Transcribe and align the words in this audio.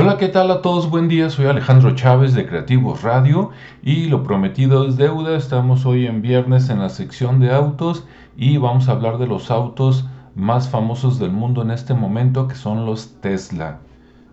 Hola, 0.00 0.16
¿qué 0.16 0.28
tal 0.28 0.48
a 0.52 0.62
todos? 0.62 0.88
Buen 0.88 1.08
día, 1.08 1.28
soy 1.28 1.46
Alejandro 1.46 1.90
Chávez 1.96 2.32
de 2.32 2.46
Creativos 2.46 3.02
Radio 3.02 3.50
y 3.82 4.06
lo 4.06 4.22
prometido 4.22 4.86
es 4.86 4.96
deuda. 4.96 5.36
Estamos 5.36 5.86
hoy 5.86 6.06
en 6.06 6.22
viernes 6.22 6.70
en 6.70 6.78
la 6.78 6.88
sección 6.88 7.40
de 7.40 7.50
autos 7.50 8.06
y 8.36 8.58
vamos 8.58 8.88
a 8.88 8.92
hablar 8.92 9.18
de 9.18 9.26
los 9.26 9.50
autos 9.50 10.06
más 10.36 10.68
famosos 10.68 11.18
del 11.18 11.32
mundo 11.32 11.62
en 11.62 11.72
este 11.72 11.94
momento 11.94 12.46
que 12.46 12.54
son 12.54 12.86
los 12.86 13.20
Tesla. 13.20 13.80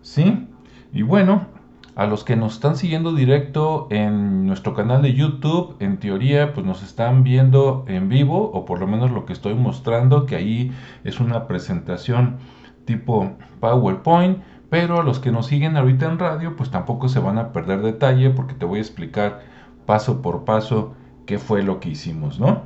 ¿Sí? 0.04 0.48
Y 0.94 1.02
bueno, 1.02 1.48
a 1.96 2.06
los 2.06 2.24
que 2.24 2.36
nos 2.36 2.54
están 2.54 2.76
siguiendo 2.76 3.12
directo 3.14 3.88
en 3.90 4.46
nuestro 4.46 4.76
canal 4.76 5.02
de 5.02 5.16
YouTube, 5.16 5.78
en 5.80 5.98
teoría, 5.98 6.54
pues 6.54 6.64
nos 6.64 6.84
están 6.84 7.24
viendo 7.24 7.86
en 7.88 8.08
vivo, 8.08 8.52
o 8.54 8.66
por 8.66 8.80
lo 8.80 8.86
menos 8.86 9.10
lo 9.10 9.26
que 9.26 9.34
estoy 9.34 9.56
mostrando, 9.56 10.28
que 10.28 10.36
ahí 10.36 10.72
es 11.04 11.20
una 11.20 11.48
presentación 11.48 12.38
tipo 12.86 13.32
PowerPoint 13.60 14.38
pero 14.70 15.04
los 15.04 15.20
que 15.20 15.32
nos 15.32 15.48
siguen 15.48 15.78
ahorita 15.78 16.05
en 16.05 16.20
radio, 16.20 16.55
pues 16.55 16.72
tampoco 16.72 17.10
se 17.10 17.20
van 17.20 17.38
a 17.38 17.52
perder 17.52 17.82
detalle 17.82 18.30
porque 18.32 18.54
te 18.54 18.66
voy 18.66 18.80
a 18.80 18.82
explicar 18.82 19.42
paso 19.86 20.22
por 20.22 20.46
paso 20.46 20.96
qué 21.26 21.40
fue 21.40 21.64
lo 21.64 21.80
que 21.80 21.90
hicimos, 21.90 22.40
¿no? 22.40 22.64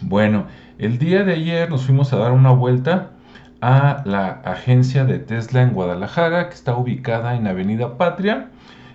Bueno, 0.00 0.46
el 0.78 0.98
día 0.98 1.24
de 1.24 1.34
ayer 1.34 1.70
nos 1.70 1.84
fuimos 1.84 2.12
a 2.12 2.16
dar 2.16 2.32
una 2.32 2.50
vuelta 2.50 3.10
a 3.60 4.02
la 4.04 4.40
agencia 4.44 5.04
de 5.04 5.20
Tesla 5.20 5.62
en 5.62 5.72
Guadalajara, 5.72 6.48
que 6.48 6.54
está 6.54 6.76
ubicada 6.76 7.36
en 7.36 7.46
Avenida 7.46 7.96
Patria. 7.96 8.50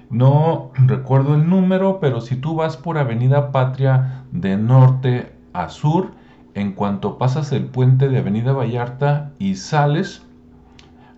No 0.10 0.72
recuerdo 0.74 1.36
el 1.36 1.50
número, 1.50 2.00
pero 2.00 2.22
si 2.22 2.36
tú 2.36 2.56
vas 2.56 2.78
por 2.78 2.98
Avenida 2.98 3.52
Patria 3.52 4.24
de 4.32 4.58
norte 4.58 5.32
a 5.54 5.70
sur, 5.70 6.12
en 6.54 6.74
cuanto 6.74 7.18
pasas 7.18 7.52
el 7.52 7.66
puente 7.66 8.10
de 8.10 8.18
Avenida 8.18 8.52
Vallarta 8.52 9.32
y 9.40 9.56
sales 9.56 10.26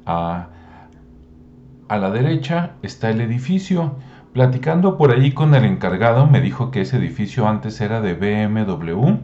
a 0.05 0.49
a 1.89 1.97
la 1.97 2.11
derecha 2.11 2.71
está 2.81 3.09
el 3.09 3.19
edificio. 3.19 3.95
Platicando 4.33 4.97
por 4.97 5.11
ahí 5.11 5.31
con 5.31 5.55
el 5.55 5.65
encargado 5.65 6.27
me 6.27 6.39
dijo 6.39 6.71
que 6.71 6.81
ese 6.81 6.97
edificio 6.97 7.47
antes 7.47 7.81
era 7.81 7.99
de 7.99 8.13
BMW, 8.13 9.17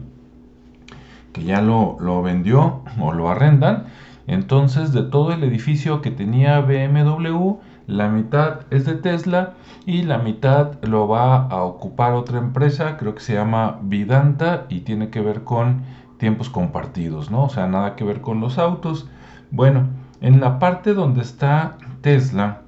que 1.32 1.44
ya 1.44 1.62
lo, 1.62 1.96
lo 2.00 2.22
vendió 2.22 2.82
o 3.00 3.12
lo 3.12 3.30
arrendan. 3.30 3.86
Entonces 4.26 4.92
de 4.92 5.02
todo 5.02 5.32
el 5.32 5.44
edificio 5.44 6.02
que 6.02 6.10
tenía 6.10 6.60
BMW, 6.60 7.58
la 7.86 8.08
mitad 8.08 8.62
es 8.70 8.84
de 8.84 8.94
Tesla 8.94 9.54
y 9.86 10.02
la 10.02 10.18
mitad 10.18 10.82
lo 10.82 11.06
va 11.06 11.46
a 11.46 11.62
ocupar 11.62 12.14
otra 12.14 12.38
empresa, 12.38 12.96
creo 12.96 13.14
que 13.14 13.20
se 13.20 13.34
llama 13.34 13.78
Vidanta 13.82 14.66
y 14.68 14.80
tiene 14.80 15.10
que 15.10 15.20
ver 15.20 15.44
con 15.44 15.82
tiempos 16.18 16.50
compartidos, 16.50 17.30
¿no? 17.30 17.44
O 17.44 17.48
sea, 17.48 17.68
nada 17.68 17.94
que 17.94 18.02
ver 18.02 18.20
con 18.20 18.40
los 18.40 18.58
autos. 18.58 19.08
Bueno, 19.52 19.86
en 20.20 20.40
la 20.40 20.58
parte 20.58 20.94
donde 20.94 21.22
está 21.22 21.76
Tesla, 22.00 22.62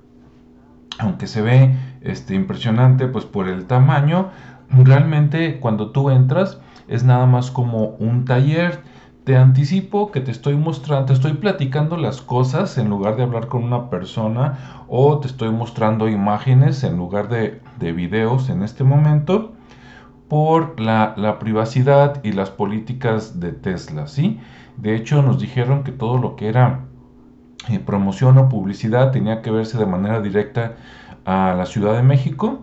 aunque 0.98 1.26
se 1.26 1.42
ve 1.42 1.74
este, 2.00 2.34
impresionante 2.34 3.06
pues 3.06 3.24
por 3.24 3.48
el 3.48 3.66
tamaño, 3.66 4.30
realmente 4.70 5.60
cuando 5.60 5.90
tú 5.90 6.10
entras 6.10 6.60
es 6.88 7.04
nada 7.04 7.26
más 7.26 7.50
como 7.50 7.96
un 7.98 8.24
taller. 8.24 8.80
Te 9.24 9.36
anticipo 9.36 10.10
que 10.10 10.22
te 10.22 10.30
estoy 10.30 10.56
mostrando, 10.56 11.06
te 11.06 11.12
estoy 11.12 11.34
platicando 11.34 11.98
las 11.98 12.22
cosas 12.22 12.78
en 12.78 12.88
lugar 12.88 13.16
de 13.16 13.24
hablar 13.24 13.48
con 13.48 13.62
una 13.62 13.90
persona 13.90 14.84
o 14.88 15.18
te 15.18 15.28
estoy 15.28 15.50
mostrando 15.50 16.08
imágenes 16.08 16.82
en 16.82 16.96
lugar 16.96 17.28
de, 17.28 17.60
de 17.78 17.92
videos 17.92 18.48
en 18.48 18.62
este 18.62 18.84
momento 18.84 19.52
por 20.28 20.80
la, 20.80 21.14
la, 21.16 21.38
privacidad 21.38 22.22
y 22.24 22.32
las 22.32 22.50
políticas 22.50 23.38
de 23.38 23.52
Tesla, 23.52 24.06
¿sí? 24.06 24.40
De 24.76 24.94
hecho, 24.94 25.22
nos 25.22 25.40
dijeron 25.40 25.84
que 25.84 25.92
todo 25.92 26.18
lo 26.18 26.36
que 26.36 26.48
era 26.48 26.87
eh, 27.68 27.78
promoción 27.78 28.38
o 28.38 28.48
publicidad 28.48 29.10
tenía 29.10 29.42
que 29.42 29.50
verse 29.50 29.78
de 29.78 29.86
manera 29.86 30.20
directa 30.20 30.76
a 31.24 31.54
la 31.54 31.66
Ciudad 31.66 31.94
de 31.94 32.02
México. 32.02 32.62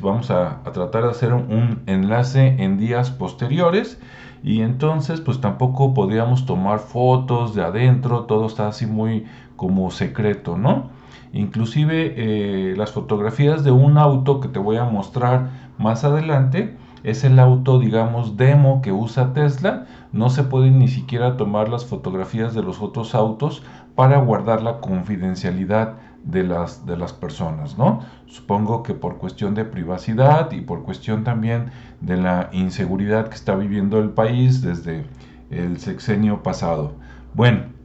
vamos 0.00 0.30
a, 0.30 0.62
tratar 0.72 1.04
de 1.04 1.10
hacer 1.10 1.32
un, 1.32 1.82
enlace 1.86 2.56
en 2.62 2.78
días 2.78 3.10
posteriores 3.10 4.00
y 4.42 4.60
entonces 4.62 5.20
pues 5.20 5.40
tampoco 5.40 5.94
podríamos 5.94 6.46
tomar 6.46 6.78
fotos 6.78 7.54
de 7.54 7.62
adentro, 7.62 8.24
todo 8.24 8.46
está 8.46 8.68
así 8.68 8.86
muy 8.86 9.26
como 9.56 9.90
secreto, 9.90 10.56
¿no? 10.56 10.90
Inclusive 11.32 12.14
eh, 12.16 12.74
las 12.76 12.92
fotografías 12.92 13.64
de 13.64 13.70
un 13.70 13.98
auto 13.98 14.40
que 14.40 14.48
te 14.48 14.58
voy 14.58 14.76
a 14.76 14.84
mostrar 14.84 15.50
más 15.78 16.04
adelante 16.04 16.76
es 17.02 17.24
el 17.24 17.38
auto, 17.38 17.78
digamos, 17.78 18.36
demo 18.36 18.82
que 18.82 18.92
usa 18.92 19.32
Tesla. 19.32 19.86
No 20.12 20.30
se 20.30 20.44
pueden 20.44 20.78
ni 20.78 20.88
siquiera 20.88 21.36
tomar 21.36 21.68
las 21.68 21.84
fotografías 21.84 22.54
de 22.54 22.62
los 22.62 22.80
otros 22.80 23.14
autos 23.14 23.62
para 23.96 24.18
guardar 24.18 24.62
la 24.62 24.78
confidencialidad 24.78 25.94
de 26.22 26.44
las, 26.44 26.86
de 26.86 26.96
las 26.96 27.12
personas, 27.12 27.78
¿no? 27.78 28.00
Supongo 28.26 28.82
que 28.82 28.94
por 28.94 29.16
cuestión 29.18 29.54
de 29.54 29.64
privacidad 29.64 30.52
y 30.52 30.60
por 30.60 30.82
cuestión 30.82 31.24
también 31.24 31.70
de 32.00 32.16
la 32.16 32.50
inseguridad 32.52 33.28
que 33.28 33.34
está 33.34 33.56
viviendo 33.56 33.98
el 33.98 34.10
país 34.10 34.62
desde 34.62 35.06
el 35.50 35.78
sexenio 35.78 36.42
pasado. 36.42 36.94
Bueno, 37.34 37.76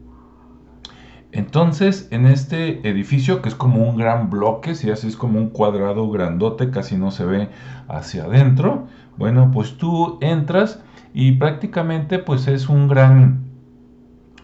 entonces, 1.32 2.10
en 2.12 2.26
este 2.26 2.88
edificio, 2.88 3.42
que 3.42 3.48
es 3.48 3.56
como 3.56 3.88
un 3.88 3.96
gran 3.96 4.30
bloque, 4.30 4.76
si 4.76 4.92
así 4.92 5.08
es 5.08 5.16
como 5.16 5.40
un 5.40 5.50
cuadrado 5.50 6.10
grandote, 6.10 6.72
casi 6.72 6.98
no 6.98 7.12
se 7.12 7.26
ve 7.26 7.50
hacia 7.88 8.26
adentro, 8.26 8.88
bueno, 9.18 9.52
pues 9.54 9.78
tú 9.78 10.18
entras 10.22 10.84
y 11.14 11.34
prácticamente 11.34 12.20
pues 12.20 12.48
es 12.48 12.68
un 12.68 12.88
gran, 12.90 13.46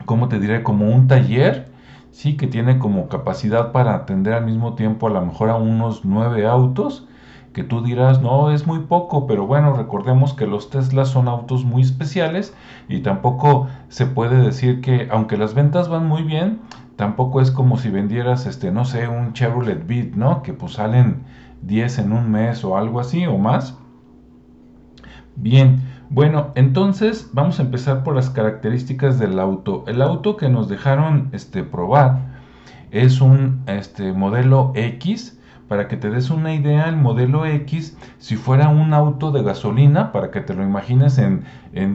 ¿cómo 0.08 0.30
te 0.30 0.40
diré? 0.40 0.64
Como 0.64 0.90
un 0.90 1.08
taller, 1.08 1.70
sí, 2.10 2.38
que 2.38 2.48
tiene 2.48 2.80
como 2.80 3.10
capacidad 3.10 3.72
para 3.72 3.94
atender 3.94 4.34
al 4.34 4.46
mismo 4.46 4.74
tiempo 4.74 5.06
a 5.06 5.12
lo 5.12 5.24
mejor 5.24 5.52
a 5.52 5.56
unos 5.56 6.06
nueve 6.06 6.48
autos, 6.48 7.08
que 7.54 7.64
tú 7.64 7.84
dirás, 7.84 8.22
no, 8.22 8.52
es 8.52 8.66
muy 8.66 8.80
poco, 8.80 9.28
pero 9.28 9.46
bueno, 9.46 9.74
recordemos 9.74 10.34
que 10.34 10.48
los 10.48 10.70
Tesla 10.70 11.06
son 11.06 11.28
autos 11.28 11.66
muy 11.66 11.82
especiales 11.82 12.56
y 12.88 13.02
tampoco 13.02 13.68
se 13.90 14.06
puede 14.06 14.42
decir 14.42 14.80
que, 14.80 15.08
aunque 15.12 15.38
las 15.38 15.54
ventas 15.54 15.90
van 15.90 16.08
muy 16.08 16.24
bien, 16.24 16.62
tampoco 16.96 17.42
es 17.42 17.52
como 17.52 17.78
si 17.78 17.90
vendieras, 17.90 18.46
este, 18.46 18.72
no 18.72 18.86
sé, 18.86 19.08
un 19.08 19.34
Chevrolet 19.34 19.86
Beat, 19.86 20.16
¿no? 20.16 20.42
Que 20.42 20.54
pues 20.54 20.74
salen 20.74 21.24
10 21.64 22.00
en 22.00 22.14
un 22.14 22.32
mes 22.32 22.64
o 22.64 22.78
algo 22.78 23.00
así 23.00 23.26
o 23.26 23.38
más. 23.38 23.78
Bien, 25.36 25.82
bueno, 26.10 26.52
entonces 26.56 27.30
vamos 27.34 27.60
a 27.60 27.64
empezar 27.64 28.04
por 28.04 28.16
las 28.16 28.30
características 28.30 29.20
del 29.20 29.40
auto. 29.40 29.84
El 29.88 30.02
auto 30.02 30.38
que 30.38 30.50
nos 30.50 30.70
dejaron 30.70 31.30
este, 31.34 31.64
probar 31.64 32.38
es 32.92 33.20
un 33.20 33.64
este, 33.68 34.14
modelo 34.14 34.72
X 34.76 35.38
para 35.68 35.88
que 35.88 35.98
te 35.98 36.10
des 36.10 36.30
una 36.30 36.54
idea, 36.54 36.88
el 36.88 36.96
modelo 36.96 37.46
X, 37.46 37.98
si 38.20 38.38
fuera 38.38 38.70
un 38.70 38.94
auto 38.94 39.32
de 39.32 39.44
gasolina, 39.44 40.12
para 40.12 40.32
que 40.32 40.40
te 40.40 40.54
lo 40.54 40.64
imagines 40.64 41.18
en, 41.18 41.44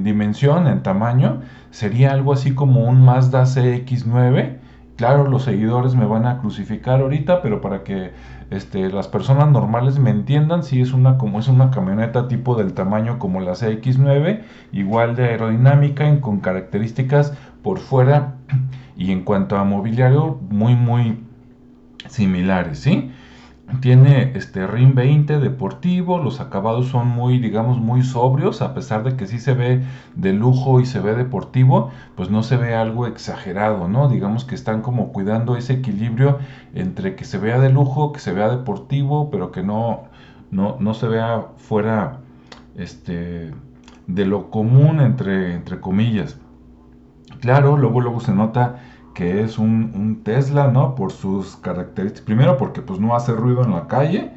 dimensión, 0.05 0.67
en 0.67 0.83
tamaño, 0.83 1.41
sería 1.71 2.13
algo 2.13 2.35
así 2.35 2.55
como 2.55 2.85
un 2.85 3.05
Mazda 3.05 3.45
CX9. 3.45 4.59
Claro, 5.03 5.27
los 5.29 5.43
seguidores 5.43 5.97
me 5.97 6.07
van 6.07 6.27
a 6.27 6.39
crucificar 6.39 7.01
ahorita, 7.01 7.43
pero 7.43 7.61
para 7.61 7.83
que 7.83 8.13
este, 8.51 8.89
las 8.89 9.09
personas 9.09 9.51
normales 9.51 9.99
me 9.99 10.11
entiendan, 10.11 10.63
si 10.63 10.81
es 10.81 10.93
una 10.93 11.19
como 11.19 11.41
es 11.41 11.49
una 11.49 11.73
camioneta 11.73 12.29
tipo 12.29 12.55
del 12.55 12.73
tamaño 12.73 13.19
como 13.19 13.41
la 13.41 13.57
CX9, 13.57 14.43
igual 14.71 15.17
de 15.17 15.25
aerodinámica, 15.25 16.21
con 16.21 16.39
características 16.39 17.37
por 17.65 17.81
fuera 17.81 18.37
y 18.97 19.11
en 19.11 19.25
cuanto 19.25 19.57
a 19.57 19.65
mobiliario 19.65 20.39
muy 20.51 20.77
muy 20.77 21.19
similares, 22.09 22.79
¿sí? 22.79 23.11
Tiene 23.81 24.33
este 24.35 24.67
RIM 24.67 24.95
20 24.95 25.39
deportivo, 25.39 26.19
los 26.19 26.41
acabados 26.41 26.89
son 26.89 27.09
muy, 27.09 27.39
digamos, 27.39 27.79
muy 27.79 28.03
sobrios, 28.03 28.61
a 28.61 28.75
pesar 28.75 29.03
de 29.03 29.17
que 29.17 29.27
sí 29.27 29.39
se 29.39 29.55
ve 29.55 29.83
de 30.15 30.33
lujo 30.33 30.81
y 30.81 30.87
se 30.87 31.01
ve 31.01 31.15
deportivo, 31.15 31.91
pues 32.17 32.29
no 32.29 32.43
se 32.43 32.57
ve 32.57 32.75
algo 32.75 33.07
exagerado, 33.07 33.89
¿no? 33.89 34.09
Digamos 34.09 34.45
que 34.45 34.57
están 34.57 34.83
como 34.83 35.13
cuidando 35.13 35.57
ese 35.57 35.75
equilibrio 35.75 36.39
entre 36.75 37.15
que 37.15 37.25
se 37.25 37.39
vea 37.39 37.59
de 37.61 37.71
lujo, 37.71 38.13
que 38.13 38.21
se 38.21 38.33
vea 38.33 38.49
deportivo, 38.49 39.31
pero 39.31 39.53
que 39.53 39.63
no, 39.63 40.05
no, 40.51 40.77
no 40.79 40.95
se 40.95 41.09
vea 41.09 41.47
fuera 41.57 42.19
este, 42.77 43.53
de 44.07 44.27
lo 44.27 44.51
común, 44.51 45.01
entre, 45.01 45.55
entre 45.55 45.81
comillas. 45.81 46.39
Claro, 47.41 47.77
luego, 47.77 48.01
luego 48.01 48.21
se 48.21 48.33
nota 48.33 48.77
que 49.15 49.43
es 49.43 49.59
un, 49.59 50.21
Tesla, 50.25 50.69
¿no? 50.69 50.95
Por 50.95 51.13
sus 51.13 51.57
características. 51.57 52.25
Primero 52.25 52.57
porque 52.57 52.81
pues 52.81 53.01
no 53.01 53.15
hace 53.15 53.33
ruido 53.33 53.65
en 53.65 53.73
la 53.73 53.87
calle, 53.87 54.33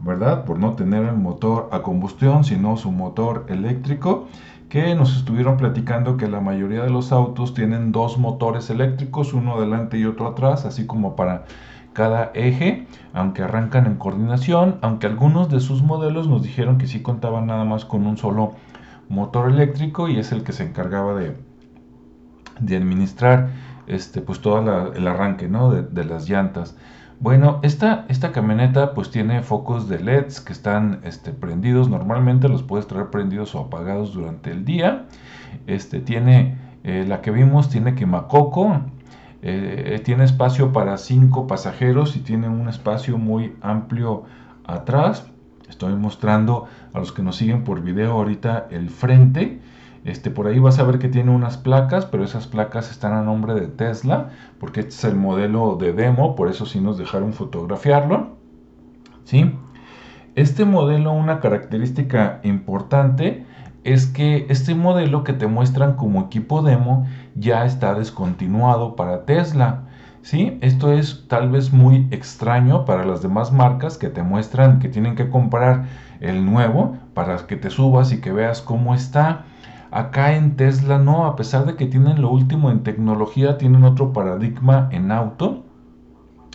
¿verdad? 0.00 0.44
Por 0.44 0.58
no 0.58 0.74
tener 0.74 1.04
el 1.04 1.16
motor 1.16 1.68
a 1.72 1.82
combustión, 1.82 2.44
sino 2.44 2.76
su 2.76 2.90
motor 2.90 3.46
eléctrico. 3.48 4.26
Que 4.68 4.96
nos 4.96 5.16
estuvieron 5.16 5.56
platicando 5.56 6.16
que 6.16 6.26
la 6.26 6.40
mayoría 6.40 6.82
de 6.82 6.90
los 6.90 7.12
autos 7.12 7.54
tienen 7.54 7.92
dos 7.92 8.18
motores 8.18 8.68
eléctricos, 8.68 9.32
uno 9.32 9.60
delante 9.60 9.96
y 9.96 10.04
otro 10.04 10.26
atrás, 10.26 10.64
así 10.64 10.86
como 10.86 11.14
para 11.14 11.44
cada 11.92 12.32
eje, 12.34 12.86
aunque 13.14 13.42
arrancan 13.42 13.86
en 13.86 13.94
coordinación, 13.94 14.76
aunque 14.82 15.06
algunos 15.06 15.48
de 15.48 15.60
sus 15.60 15.82
modelos 15.82 16.28
nos 16.28 16.42
dijeron 16.42 16.78
que 16.78 16.88
sí 16.88 17.00
contaban 17.00 17.46
nada 17.46 17.64
más 17.64 17.84
con 17.84 18.06
un 18.06 18.18
solo 18.18 18.52
motor 19.08 19.48
eléctrico 19.50 20.08
y 20.08 20.18
es 20.18 20.32
el 20.32 20.42
que 20.42 20.52
se 20.52 20.64
encargaba 20.64 21.14
de, 21.14 21.36
de 22.60 22.76
administrar 22.76 23.50
este, 23.86 24.20
pues 24.20 24.40
todo 24.40 24.92
el 24.92 25.06
arranque 25.06 25.48
¿no? 25.48 25.70
de, 25.72 26.04
las 26.04 26.28
llantas. 26.28 26.76
Bueno, 27.18 27.60
esta, 27.62 28.04
esta 28.08 28.32
camioneta 28.32 28.92
pues 28.92 29.10
tiene 29.10 29.42
focos 29.42 29.88
de 29.88 30.00
LEDs 30.00 30.40
que 30.40 30.52
están 30.52 31.00
este, 31.04 31.32
prendidos. 31.32 31.88
Normalmente 31.88 32.48
los 32.48 32.62
puedes 32.62 32.86
traer 32.86 33.08
prendidos 33.10 33.54
o 33.54 33.60
apagados 33.60 34.12
durante 34.12 34.50
el 34.50 34.64
día. 34.64 35.06
Este, 35.66 36.00
tiene, 36.00 36.58
eh, 36.84 37.04
la 37.08 37.22
que 37.22 37.30
vimos 37.30 37.70
tiene 37.70 37.94
quemacoco. 37.94 38.82
Eh, 39.42 40.00
tiene 40.04 40.24
espacio 40.24 40.72
para 40.72 40.96
cinco 40.96 41.46
pasajeros 41.46 42.16
y 42.16 42.20
tiene 42.20 42.48
un 42.48 42.68
espacio 42.68 43.16
muy 43.16 43.54
amplio 43.62 44.24
atrás. 44.66 45.26
Estoy 45.68 45.94
mostrando 45.94 46.66
a 46.92 46.98
los 46.98 47.12
que 47.12 47.22
nos 47.22 47.36
siguen 47.36 47.64
por 47.64 47.80
video 47.82 48.12
ahorita 48.12 48.66
el 48.70 48.90
frente. 48.90 49.60
Este, 50.06 50.30
por 50.30 50.46
ahí 50.46 50.60
vas 50.60 50.78
a 50.78 50.84
ver 50.84 51.00
que 51.00 51.08
tiene 51.08 51.32
unas 51.32 51.56
placas, 51.56 52.06
pero 52.06 52.22
esas 52.22 52.46
placas 52.46 52.92
están 52.92 53.12
a 53.12 53.22
nombre 53.22 53.54
de 53.54 53.66
Tesla, 53.66 54.30
porque 54.60 54.78
este 54.78 54.92
es 54.92 55.04
el 55.04 55.16
modelo 55.16 55.74
de 55.74 55.92
demo, 55.92 56.36
por 56.36 56.48
eso 56.48 56.64
sí 56.64 56.80
nos 56.80 56.96
dejaron 56.96 57.32
fotografiarlo. 57.32 58.36
¿sí? 59.24 59.52
Este 60.36 60.64
modelo, 60.64 61.12
una 61.12 61.40
característica 61.40 62.38
importante 62.44 63.46
es 63.82 64.06
que 64.06 64.46
este 64.48 64.76
modelo 64.76 65.24
que 65.24 65.32
te 65.32 65.48
muestran 65.48 65.94
como 65.94 66.22
equipo 66.22 66.62
demo 66.62 67.04
ya 67.34 67.64
está 67.64 67.94
descontinuado 67.94 68.94
para 68.94 69.24
Tesla. 69.24 69.88
¿sí? 70.22 70.56
Esto 70.60 70.92
es 70.92 71.26
tal 71.26 71.50
vez 71.50 71.72
muy 71.72 72.06
extraño 72.12 72.84
para 72.84 73.04
las 73.04 73.22
demás 73.22 73.50
marcas 73.50 73.98
que 73.98 74.08
te 74.08 74.22
muestran 74.22 74.78
que 74.78 74.88
tienen 74.88 75.16
que 75.16 75.30
comprar 75.30 75.86
el 76.20 76.46
nuevo 76.46 76.96
para 77.12 77.36
que 77.48 77.56
te 77.56 77.70
subas 77.70 78.12
y 78.12 78.20
que 78.20 78.30
veas 78.30 78.62
cómo 78.62 78.94
está. 78.94 79.46
Acá 79.96 80.36
en 80.36 80.56
Tesla 80.56 80.98
no, 80.98 81.24
a 81.24 81.36
pesar 81.36 81.64
de 81.64 81.74
que 81.74 81.86
tienen 81.86 82.20
lo 82.20 82.30
último 82.30 82.70
en 82.70 82.82
tecnología, 82.82 83.56
tienen 83.56 83.82
otro 83.82 84.12
paradigma 84.12 84.90
en 84.92 85.10
auto. 85.10 85.64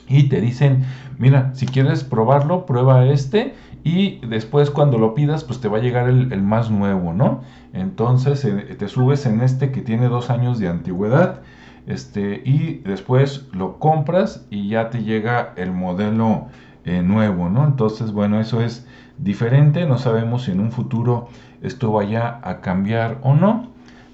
Y 0.08 0.30
te 0.30 0.40
dicen, 0.40 0.84
mira, 1.18 1.50
si 1.56 1.66
quieres 1.66 2.04
probarlo, 2.04 2.68
prueba 2.68 3.04
este. 3.08 3.56
Y 3.84 4.20
después 4.28 4.70
cuando 4.70 5.00
lo 5.00 5.16
pidas, 5.16 5.44
pues 5.44 5.60
te 5.60 5.68
va 5.68 5.80
a 5.80 5.82
llegar 5.82 6.08
el, 6.08 6.44
más 6.44 6.70
nuevo, 6.70 7.14
¿no? 7.14 7.42
Entonces 7.74 8.46
eh, 8.46 8.76
te 8.78 8.88
subes 8.88 9.26
en 9.26 9.42
este 9.42 9.72
que 9.72 9.82
tiene 9.82 10.08
dos 10.08 10.30
años 10.30 10.60
de 10.60 10.68
antigüedad. 10.68 11.42
Este, 11.88 12.44
y 12.46 12.82
después 12.86 13.48
lo 13.54 13.80
compras 13.80 14.46
y 14.52 14.68
ya 14.68 14.92
te 14.92 15.02
llega 15.04 15.54
el 15.56 15.72
modelo 15.72 16.46
eh, 16.86 17.02
nuevo, 17.02 17.50
¿no? 17.50 17.66
Entonces, 17.66 18.12
bueno, 18.12 18.40
eso 18.40 18.62
es 18.62 18.86
diferente. 19.18 19.88
No 19.88 19.98
sabemos 19.98 20.44
si 20.44 20.52
en 20.52 20.60
un 20.60 20.72
futuro 20.72 21.28
esto 21.62 21.92
vaya 21.92 22.40
a 22.44 22.62
cambiar 22.62 23.20
o 23.24 23.34
no. 23.34 23.68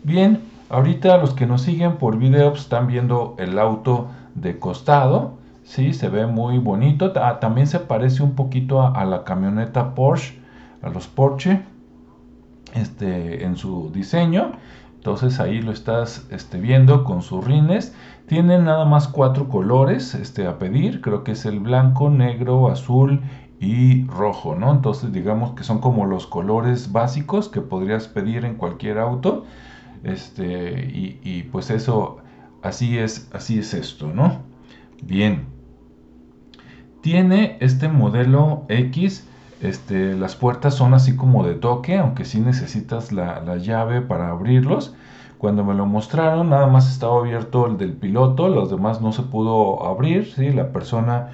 Bien, 0.03 0.41
ahorita 0.69 1.17
los 1.17 1.33
que 1.33 1.45
nos 1.45 1.61
siguen 1.61 1.97
por 1.97 2.17
video 2.17 2.51
pues, 2.51 2.61
están 2.63 2.87
viendo 2.87 3.35
el 3.39 3.57
auto 3.59 4.07
de 4.35 4.59
costado. 4.59 5.37
Sí, 5.63 5.93
se 5.93 6.09
ve 6.09 6.25
muy 6.27 6.59
bonito. 6.59 7.11
También 7.11 7.67
se 7.67 7.79
parece 7.79 8.23
un 8.23 8.35
poquito 8.35 8.81
a, 8.81 9.03
la 9.05 9.23
camioneta 9.23 9.95
Porsche, 9.95 10.39
a 10.81 10.89
los 10.89 11.07
Porsche, 11.07 11.61
este, 12.73 13.43
en 13.43 13.57
su 13.57 13.91
diseño. 13.93 14.51
Entonces 14.95 15.39
ahí 15.39 15.61
lo 15.61 15.71
estás 15.71 16.27
este, 16.31 16.59
viendo 16.59 17.03
con 17.03 17.21
sus 17.21 17.43
rines. 17.43 17.93
Tiene 18.27 18.59
nada 18.59 18.85
más 18.85 19.07
cuatro 19.07 19.49
colores 19.49 20.15
este, 20.15 20.47
a 20.47 20.57
pedir. 20.57 21.01
Creo 21.01 21.23
que 21.23 21.33
es 21.33 21.45
el 21.45 21.59
blanco, 21.59 22.09
negro, 22.09 22.69
azul 22.69 23.21
y 23.59 24.05
rojo, 24.07 24.55
¿no? 24.55 24.71
Entonces 24.71 25.11
digamos 25.11 25.51
que 25.51 25.63
son 25.63 25.79
como 25.79 26.05
los 26.05 26.27
colores 26.27 26.91
básicos 26.91 27.49
que 27.49 27.61
podrías 27.61 28.07
pedir 28.07 28.45
en 28.45 28.55
cualquier 28.55 28.99
auto. 28.99 29.45
Este, 30.03 30.89
y, 30.93 31.43
pues 31.51 31.69
eso, 31.69 32.17
así 32.61 32.97
es, 32.97 33.29
así 33.33 33.59
es 33.59 33.73
esto, 33.73 34.07
¿no? 34.07 34.41
Bien. 35.01 35.47
Tiene 37.01 37.57
este 37.61 37.87
modelo 37.87 38.65
X, 38.69 39.27
este, 39.61 40.15
las 40.15 40.35
puertas 40.35 40.75
son 40.75 40.93
así 40.93 41.15
como 41.15 41.43
de 41.43 41.55
toque, 41.55 41.97
aunque 41.97 42.25
sí 42.25 42.39
necesitas 42.39 43.11
la, 43.11 43.39
la 43.41 43.57
llave 43.57 44.01
para 44.01 44.29
abrirlos. 44.29 44.95
Cuando 45.37 45.63
me 45.63 45.73
lo 45.73 45.85
mostraron, 45.85 46.49
nada 46.49 46.67
más 46.67 46.91
estaba 46.91 47.19
abierto 47.19 47.67
el 47.67 47.77
del 47.77 47.93
piloto, 47.93 48.49
los 48.49 48.69
demás 48.71 49.01
no 49.01 49.11
se 49.11 49.23
pudo 49.23 49.85
abrir, 49.85 50.25
¿sí? 50.33 50.51
La 50.51 50.71
persona 50.71 51.29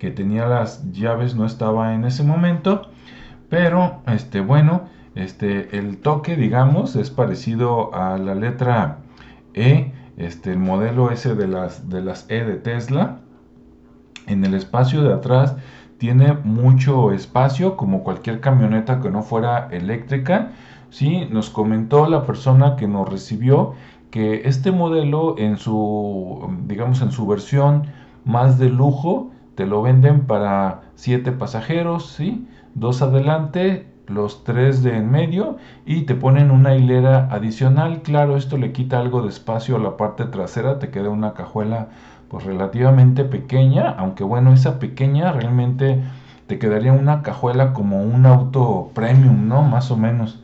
que 0.00 0.10
tenía 0.10 0.46
las 0.46 0.90
llaves 0.92 1.36
no 1.36 1.44
estaba 1.44 1.94
en 1.94 2.06
ese 2.06 2.24
momento, 2.24 2.88
pero 3.50 4.00
este 4.06 4.40
bueno, 4.40 4.88
este 5.14 5.78
el 5.78 5.98
toque 5.98 6.36
digamos 6.36 6.96
es 6.96 7.10
parecido 7.10 7.94
a 7.94 8.16
la 8.16 8.34
letra 8.34 9.00
E, 9.52 9.92
este 10.16 10.52
el 10.52 10.58
modelo 10.58 11.10
ese 11.10 11.34
de 11.34 11.46
las 11.46 11.90
de 11.90 12.00
las 12.00 12.24
E 12.30 12.42
de 12.44 12.56
Tesla. 12.56 13.18
En 14.26 14.42
el 14.44 14.54
espacio 14.54 15.02
de 15.02 15.12
atrás 15.12 15.56
tiene 15.98 16.32
mucho 16.32 17.12
espacio 17.12 17.76
como 17.76 18.02
cualquier 18.02 18.40
camioneta 18.40 19.00
que 19.02 19.10
no 19.10 19.22
fuera 19.22 19.68
eléctrica. 19.70 20.52
Sí, 20.88 21.28
nos 21.30 21.50
comentó 21.50 22.08
la 22.08 22.24
persona 22.24 22.76
que 22.76 22.88
nos 22.88 23.06
recibió 23.06 23.74
que 24.10 24.48
este 24.48 24.72
modelo 24.72 25.36
en 25.36 25.58
su 25.58 26.48
digamos 26.66 27.02
en 27.02 27.12
su 27.12 27.26
versión 27.26 27.84
más 28.24 28.58
de 28.58 28.70
lujo 28.70 29.30
te 29.54 29.66
lo 29.66 29.82
venden 29.82 30.22
para 30.26 30.82
7 30.94 31.32
pasajeros, 31.32 32.08
¿sí? 32.08 32.46
Dos 32.74 33.02
adelante, 33.02 33.86
los 34.06 34.44
tres 34.44 34.82
de 34.82 34.96
en 34.96 35.10
medio 35.10 35.56
y 35.86 36.02
te 36.02 36.14
ponen 36.14 36.50
una 36.50 36.74
hilera 36.74 37.28
adicional. 37.30 38.02
Claro, 38.02 38.36
esto 38.36 38.58
le 38.58 38.72
quita 38.72 38.98
algo 38.98 39.22
de 39.22 39.28
espacio 39.28 39.76
a 39.76 39.80
la 39.80 39.96
parte 39.96 40.24
trasera, 40.24 40.78
te 40.78 40.90
queda 40.90 41.08
una 41.08 41.34
cajuela 41.34 41.88
pues 42.28 42.44
relativamente 42.44 43.24
pequeña, 43.24 43.90
aunque 43.90 44.22
bueno, 44.22 44.52
esa 44.52 44.78
pequeña 44.78 45.32
realmente 45.32 46.00
te 46.46 46.58
quedaría 46.58 46.92
una 46.92 47.22
cajuela 47.22 47.72
como 47.72 48.02
un 48.02 48.26
auto 48.26 48.90
premium, 48.94 49.48
¿no? 49.48 49.62
Más 49.62 49.90
o 49.90 49.96
menos. 49.96 50.42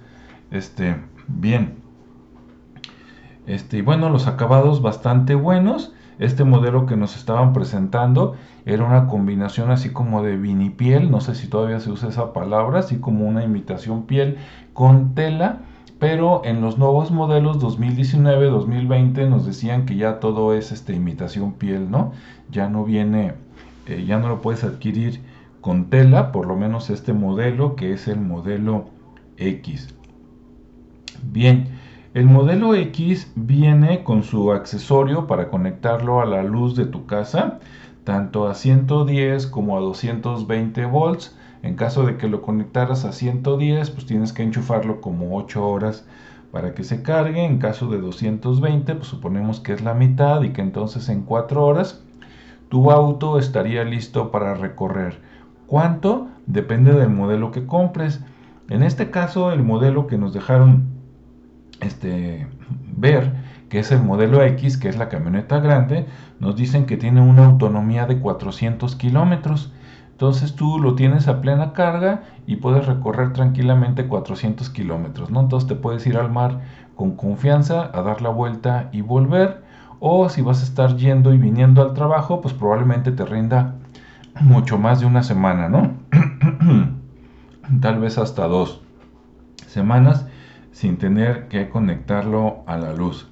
Este, 0.50 0.96
bien. 1.26 1.78
Este, 3.46 3.78
y 3.78 3.82
bueno, 3.82 4.10
los 4.10 4.26
acabados 4.26 4.82
bastante 4.82 5.34
buenos. 5.34 5.92
Este 6.18 6.44
modelo 6.44 6.86
que 6.86 6.96
nos 6.96 7.16
estaban 7.16 7.52
presentando 7.52 8.36
era 8.64 8.84
una 8.84 9.06
combinación 9.06 9.70
así 9.70 9.90
como 9.90 10.22
de 10.22 10.36
vinipiel, 10.36 11.10
no 11.10 11.20
sé 11.20 11.34
si 11.34 11.46
todavía 11.46 11.78
se 11.80 11.90
usa 11.90 12.08
esa 12.08 12.32
palabra, 12.32 12.80
así 12.80 12.98
como 12.98 13.26
una 13.26 13.44
imitación 13.44 14.04
piel 14.04 14.38
con 14.72 15.14
tela, 15.14 15.60
pero 15.98 16.42
en 16.44 16.60
los 16.60 16.78
nuevos 16.78 17.10
modelos 17.10 17.58
2019-2020 17.58 19.28
nos 19.28 19.46
decían 19.46 19.86
que 19.86 19.96
ya 19.96 20.18
todo 20.20 20.54
es 20.54 20.72
este, 20.72 20.94
imitación 20.94 21.52
piel, 21.52 21.90
¿no? 21.90 22.12
Ya 22.50 22.68
no 22.68 22.84
viene, 22.84 23.34
eh, 23.86 24.04
ya 24.06 24.18
no 24.18 24.28
lo 24.28 24.40
puedes 24.40 24.64
adquirir 24.64 25.20
con 25.60 25.90
tela, 25.90 26.32
por 26.32 26.46
lo 26.46 26.56
menos 26.56 26.90
este 26.90 27.12
modelo 27.12 27.76
que 27.76 27.92
es 27.92 28.08
el 28.08 28.20
modelo 28.20 28.86
X. 29.36 29.94
Bien, 31.22 31.75
el 32.16 32.24
modelo 32.24 32.74
X 32.74 33.30
viene 33.34 34.02
con 34.02 34.22
su 34.22 34.50
accesorio 34.50 35.26
para 35.26 35.50
conectarlo 35.50 36.22
a 36.22 36.24
la 36.24 36.42
luz 36.42 36.74
de 36.74 36.86
tu 36.86 37.04
casa, 37.04 37.58
tanto 38.04 38.48
a 38.48 38.54
110 38.54 39.46
como 39.48 39.76
a 39.76 39.80
220 39.80 40.86
volts. 40.86 41.36
En 41.62 41.74
caso 41.74 42.06
de 42.06 42.16
que 42.16 42.26
lo 42.26 42.40
conectaras 42.40 43.04
a 43.04 43.12
110, 43.12 43.90
pues 43.90 44.06
tienes 44.06 44.32
que 44.32 44.42
enchufarlo 44.42 45.02
como 45.02 45.36
8 45.36 45.68
horas 45.68 46.06
para 46.52 46.72
que 46.72 46.84
se 46.84 47.02
cargue. 47.02 47.44
En 47.44 47.58
caso 47.58 47.86
de 47.88 47.98
220, 47.98 48.94
pues 48.94 49.08
suponemos 49.08 49.60
que 49.60 49.74
es 49.74 49.82
la 49.82 49.92
mitad 49.92 50.40
y 50.40 50.54
que 50.54 50.62
entonces 50.62 51.10
en 51.10 51.20
4 51.20 51.62
horas 51.62 52.02
tu 52.70 52.90
auto 52.90 53.38
estaría 53.38 53.84
listo 53.84 54.30
para 54.30 54.54
recorrer. 54.54 55.20
¿Cuánto? 55.66 56.28
Depende 56.46 56.94
del 56.94 57.10
modelo 57.10 57.50
que 57.50 57.66
compres. 57.66 58.24
En 58.70 58.82
este 58.82 59.10
caso, 59.10 59.52
el 59.52 59.62
modelo 59.62 60.06
que 60.06 60.16
nos 60.16 60.32
dejaron 60.32 60.95
este, 61.80 62.46
ver, 62.96 63.32
que 63.68 63.78
es 63.78 63.90
el 63.92 64.02
modelo 64.02 64.42
X, 64.42 64.76
que 64.76 64.88
es 64.88 64.96
la 64.96 65.08
camioneta 65.08 65.58
grande, 65.58 66.06
nos 66.40 66.56
dicen 66.56 66.86
que 66.86 66.96
tiene 66.96 67.20
una 67.20 67.46
autonomía 67.46 68.06
de 68.06 68.18
400 68.18 68.96
kilómetros. 68.96 69.72
Entonces 70.12 70.54
tú 70.54 70.78
lo 70.78 70.94
tienes 70.94 71.28
a 71.28 71.40
plena 71.42 71.72
carga 71.72 72.22
y 72.46 72.56
puedes 72.56 72.86
recorrer 72.86 73.32
tranquilamente 73.32 74.06
400 74.06 74.70
kilómetros, 74.70 75.30
¿no? 75.30 75.40
Entonces 75.40 75.68
te 75.68 75.74
puedes 75.74 76.06
ir 76.06 76.16
al 76.16 76.30
mar 76.30 76.60
con 76.94 77.16
confianza 77.16 77.90
a 77.92 78.02
dar 78.02 78.22
la 78.22 78.30
vuelta 78.30 78.88
y 78.92 79.02
volver. 79.02 79.62
O 79.98 80.28
si 80.28 80.42
vas 80.42 80.60
a 80.62 80.64
estar 80.64 80.96
yendo 80.96 81.34
y 81.34 81.38
viniendo 81.38 81.82
al 81.82 81.92
trabajo, 81.92 82.40
pues 82.40 82.54
probablemente 82.54 83.12
te 83.12 83.24
rinda 83.26 83.74
mucho 84.40 84.78
más 84.78 85.00
de 85.00 85.06
una 85.06 85.22
semana, 85.22 85.68
¿no? 85.68 85.94
Tal 87.80 87.98
vez 87.98 88.16
hasta 88.16 88.46
dos 88.46 88.80
semanas 89.66 90.26
sin 90.76 90.98
tener 90.98 91.48
que 91.48 91.70
conectarlo 91.70 92.58
a 92.66 92.76
la 92.76 92.92
luz. 92.92 93.30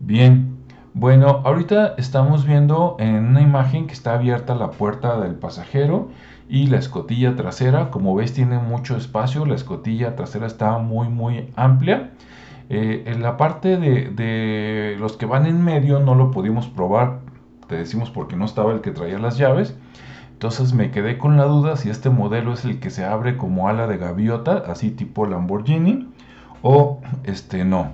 Bien, 0.00 0.56
bueno, 0.94 1.42
ahorita 1.44 1.94
estamos 1.96 2.44
viendo 2.44 2.96
en 2.98 3.24
una 3.24 3.40
imagen 3.40 3.86
que 3.86 3.92
está 3.92 4.14
abierta 4.14 4.56
la 4.56 4.72
puerta 4.72 5.20
del 5.20 5.36
pasajero 5.36 6.08
y 6.48 6.66
la 6.66 6.78
escotilla 6.78 7.36
trasera. 7.36 7.92
Como 7.92 8.16
ves 8.16 8.32
tiene 8.32 8.58
mucho 8.58 8.96
espacio, 8.96 9.46
la 9.46 9.54
escotilla 9.54 10.16
trasera 10.16 10.48
está 10.48 10.76
muy 10.78 11.08
muy 11.08 11.52
amplia. 11.54 12.10
Eh, 12.68 13.04
en 13.06 13.22
la 13.22 13.36
parte 13.36 13.76
de, 13.76 14.10
de, 14.10 14.96
los 14.98 15.16
que 15.16 15.26
van 15.26 15.46
en 15.46 15.62
medio 15.62 16.00
no 16.00 16.16
lo 16.16 16.32
pudimos 16.32 16.66
probar 16.66 17.20
te 17.68 17.76
decimos 17.76 18.10
porque 18.10 18.34
no 18.34 18.44
estaba 18.44 18.72
el 18.72 18.80
que 18.80 18.90
traía 18.90 19.20
las 19.20 19.38
llaves. 19.38 19.76
Entonces 20.32 20.72
me 20.72 20.90
quedé 20.90 21.16
con 21.16 21.36
la 21.36 21.44
duda 21.44 21.76
si 21.76 21.90
este 21.90 22.10
modelo 22.10 22.54
es 22.54 22.64
el 22.64 22.80
que 22.80 22.90
se 22.90 23.04
abre 23.04 23.36
como 23.36 23.68
ala 23.68 23.86
de 23.86 23.98
gaviota, 23.98 24.64
así 24.66 24.90
tipo 24.90 25.26
Lamborghini, 25.26 26.08
o 26.62 27.00
este 27.24 27.64
no. 27.64 27.92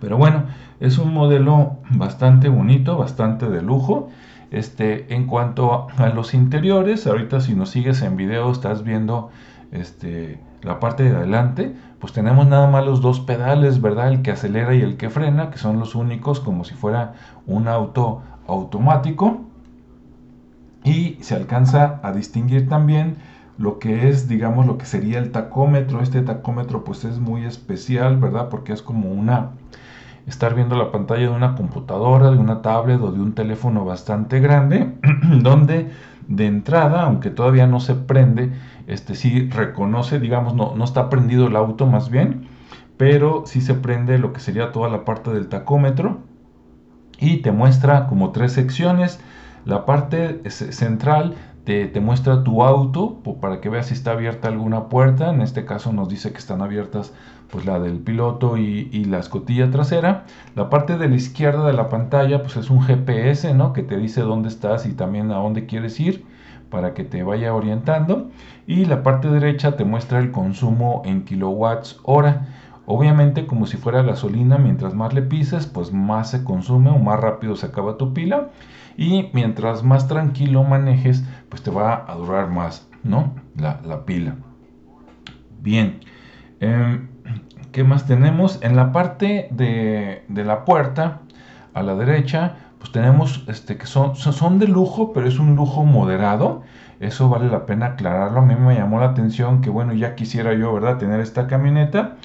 Pero 0.00 0.18
bueno, 0.18 0.44
es 0.80 0.98
un 0.98 1.12
modelo 1.14 1.78
bastante 1.90 2.48
bonito, 2.48 2.96
bastante 2.96 3.48
de 3.48 3.62
lujo. 3.62 4.10
Este, 4.50 5.12
en 5.14 5.26
cuanto 5.26 5.88
a 5.96 6.08
los 6.10 6.34
interiores, 6.34 7.06
ahorita 7.06 7.40
si 7.40 7.54
nos 7.54 7.70
sigues 7.70 8.02
en 8.02 8.16
video 8.16 8.50
estás 8.52 8.84
viendo 8.84 9.30
este, 9.72 10.38
la 10.62 10.78
parte 10.78 11.04
de 11.04 11.16
adelante, 11.16 11.74
pues 11.98 12.12
tenemos 12.12 12.46
nada 12.46 12.68
más 12.68 12.84
los 12.84 13.00
dos 13.00 13.20
pedales, 13.20 13.80
¿verdad? 13.80 14.08
El 14.08 14.22
que 14.22 14.30
acelera 14.30 14.74
y 14.74 14.82
el 14.82 14.96
que 14.96 15.10
frena, 15.10 15.50
que 15.50 15.58
son 15.58 15.78
los 15.80 15.94
únicos, 15.94 16.40
como 16.40 16.64
si 16.64 16.74
fuera 16.74 17.14
un 17.46 17.68
auto 17.68 18.22
automático. 18.46 19.40
Y 20.84 21.18
se 21.20 21.34
alcanza 21.34 21.98
a 22.04 22.12
distinguir 22.12 22.68
también 22.68 23.16
lo 23.58 23.78
que 23.78 24.08
es, 24.08 24.28
digamos, 24.28 24.66
lo 24.66 24.78
que 24.78 24.86
sería 24.86 25.18
el 25.18 25.32
tacómetro. 25.32 26.00
Este 26.00 26.22
tacómetro 26.22 26.84
pues 26.84 27.04
es 27.04 27.18
muy 27.18 27.44
especial, 27.44 28.18
¿verdad? 28.18 28.48
Porque 28.48 28.72
es 28.72 28.82
como 28.82 29.10
una, 29.10 29.52
estar 30.26 30.54
viendo 30.54 30.76
la 30.76 30.92
pantalla 30.92 31.22
de 31.22 31.28
una 31.28 31.54
computadora, 31.54 32.30
de 32.30 32.38
una 32.38 32.62
tablet 32.62 33.00
o 33.00 33.12
de 33.12 33.20
un 33.20 33.34
teléfono 33.34 33.84
bastante 33.84 34.40
grande, 34.40 34.92
donde 35.42 35.90
de 36.28 36.46
entrada, 36.46 37.02
aunque 37.02 37.30
todavía 37.30 37.66
no 37.66 37.80
se 37.80 37.94
prende, 37.94 38.52
este 38.86 39.14
sí 39.14 39.48
reconoce, 39.48 40.18
digamos, 40.18 40.54
no, 40.54 40.74
no 40.74 40.84
está 40.84 41.08
prendido 41.08 41.46
el 41.46 41.56
auto 41.56 41.86
más 41.86 42.10
bien, 42.10 42.48
pero 42.96 43.44
sí 43.46 43.60
se 43.60 43.74
prende 43.74 44.18
lo 44.18 44.32
que 44.32 44.40
sería 44.40 44.72
toda 44.72 44.88
la 44.88 45.04
parte 45.04 45.32
del 45.32 45.48
tacómetro 45.48 46.18
y 47.18 47.38
te 47.38 47.52
muestra 47.52 48.06
como 48.06 48.30
tres 48.30 48.52
secciones. 48.52 49.20
La 49.64 49.84
parte 49.84 50.48
central 50.50 51.34
te, 51.66 52.00
muestra 52.00 52.44
tu 52.44 52.62
auto 52.62 53.20
para 53.40 53.60
que 53.60 53.68
veas 53.68 53.86
si 53.86 53.94
está 53.94 54.12
abierta 54.12 54.46
alguna 54.46 54.88
puerta. 54.88 55.30
En 55.30 55.40
este 55.42 55.64
caso 55.64 55.92
nos 55.92 56.08
dice 56.08 56.30
que 56.30 56.38
están 56.38 56.62
abiertas 56.62 57.12
pues 57.50 57.66
la 57.66 57.80
del 57.80 57.98
piloto 57.98 58.56
y, 58.56 58.88
y, 58.92 59.04
la 59.04 59.18
escotilla 59.18 59.68
trasera. 59.70 60.24
La 60.54 60.70
parte 60.70 60.96
de 60.96 61.08
la 61.08 61.16
izquierda 61.16 61.66
de 61.66 61.72
la 61.72 61.88
pantalla 61.88 62.42
pues 62.42 62.56
es 62.56 62.70
un 62.70 62.82
GPS, 62.82 63.52
¿no? 63.52 63.72
Que 63.72 63.82
te 63.82 63.96
dice 63.96 64.20
dónde 64.20 64.48
estás 64.48 64.86
y 64.86 64.92
también 64.92 65.32
a 65.32 65.38
dónde 65.38 65.66
quieres 65.66 65.98
ir 65.98 66.24
para 66.70 66.94
que 66.94 67.02
te 67.02 67.24
vaya 67.24 67.52
orientando. 67.52 68.30
Y 68.68 68.84
la 68.84 69.02
parte 69.02 69.28
derecha 69.28 69.76
te 69.76 69.84
muestra 69.84 70.20
el 70.20 70.30
consumo 70.30 71.02
en 71.04 71.24
kilowatts 71.24 71.98
hora. 72.04 72.46
Obviamente 72.86 73.46
como 73.46 73.66
si 73.66 73.76
fuera 73.76 74.02
gasolina, 74.02 74.58
mientras 74.58 74.94
más 74.94 75.12
le 75.12 75.22
pises, 75.22 75.66
pues 75.66 75.92
más 75.92 76.30
se 76.30 76.44
consume 76.44 76.90
o 76.90 76.98
más 76.98 77.18
rápido 77.20 77.56
se 77.56 77.66
acaba 77.66 77.98
tu 77.98 78.14
pila. 78.14 78.50
Y 78.96 79.28
mientras 79.32 79.82
más 79.82 80.08
tranquilo 80.08 80.62
manejes, 80.62 81.24
pues 81.48 81.62
te 81.62 81.70
va 81.70 82.04
a 82.08 82.14
durar 82.14 82.48
más, 82.48 82.88
¿no? 83.02 83.34
La, 83.56 83.80
la 83.84 84.04
pila. 84.04 84.36
Bien. 85.60 86.00
Eh, 86.60 87.00
¿Qué 87.72 87.84
más 87.84 88.06
tenemos? 88.06 88.58
En 88.62 88.76
la 88.76 88.92
parte 88.92 89.48
de, 89.50 90.24
de, 90.28 90.44
la 90.44 90.64
puerta, 90.64 91.20
a 91.74 91.82
la 91.82 91.94
derecha, 91.94 92.54
pues 92.78 92.92
tenemos 92.92 93.44
este, 93.48 93.76
que 93.76 93.86
son, 93.86 94.16
son 94.16 94.58
de 94.58 94.68
lujo, 94.68 95.12
pero 95.12 95.26
es 95.26 95.38
un 95.38 95.56
lujo 95.56 95.84
moderado. 95.84 96.62
Eso 97.00 97.28
vale 97.28 97.48
la 97.48 97.66
pena 97.66 97.86
aclararlo. 97.86 98.40
A 98.40 98.44
mí 98.46 98.54
me 98.54 98.76
llamó 98.76 99.00
la 99.00 99.06
atención 99.06 99.60
que, 99.60 99.68
bueno, 99.68 99.92
ya 99.92 100.14
quisiera 100.14 100.54
yo, 100.54 100.72
¿verdad?, 100.72 100.96
tener 100.96 101.20
esta 101.20 101.48
camioneta. 101.48 102.16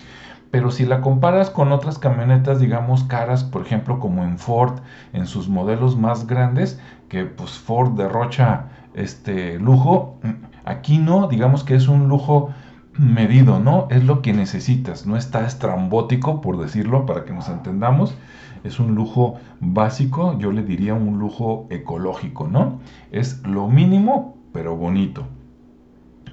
Pero 0.51 0.70
si 0.70 0.86
la 0.86 1.00
comparas 1.00 1.50
con 1.50 1.72
otras 1.72 1.98
camionetas, 1.98 2.60
digamos, 2.60 3.05
caras, 3.05 3.46
por 3.46 3.62
ejemplo, 3.62 4.00
como 4.00 4.24
en 4.24 4.38
Ford, 4.38 4.79
en 5.13 5.25
sus 5.25 5.48
modelos 5.48 5.98
más 5.98 6.27
grandes, 6.27 6.79
que 7.08 7.25
pues 7.25 7.51
Ford 7.51 7.98
derrocha 7.98 8.65
este 8.93 9.58
lujo, 9.60 10.20
aquí 10.65 10.98
no, 10.98 11.27
digamos 11.27 11.63
que 11.63 11.75
es 11.75 11.88
un 11.88 12.10
lujo 12.10 12.50
medido, 12.98 13.60
¿no? 13.60 13.88
Es 13.89 14.03
lo 14.03 14.22
que 14.22 14.34
necesitas, 14.34 15.05
no 15.05 15.15
está 15.15 15.46
estrambótico, 15.46 16.41
por 16.41 16.58
decirlo, 16.58 17.05
para 17.05 17.24
que 17.24 17.34
nos 17.34 17.48
entendamos. 17.48 18.15
Es 18.63 18.79
un 18.79 18.93
lujo 18.93 19.36
básico, 19.60 20.38
yo 20.38 20.51
le 20.51 20.63
diría 20.63 20.93
un 20.93 21.17
lujo 21.17 21.67
ecológico, 21.70 22.48
¿no? 22.48 22.79
Es 23.12 23.41
lo 23.48 23.67
mínimo, 23.67 24.38
pero 24.53 24.75
bonito. 24.75 25.24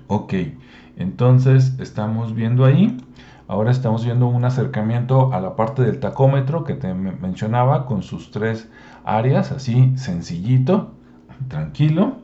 Ok, 0.09 0.35
entonces 0.97 1.75
estamos 1.79 2.35
viendo 2.35 2.65
ahí. 2.65 2.99
Ahora 3.49 3.71
estamos 3.71 4.05
viendo 4.05 4.29
un 4.29 4.45
acercamiento 4.45 5.33
a 5.33 5.41
la 5.41 5.57
parte 5.57 5.81
del 5.81 6.01
tacómetro 6.01 6.65
que 6.65 6.75
te 6.75 6.93
mencionaba 6.93 7.87
con 7.87 8.03
sus 8.03 8.31
tres 8.31 8.71
áreas, 9.07 9.53
así 9.53 9.97
sencillito, 9.97 10.93
tranquilo. 11.49 12.19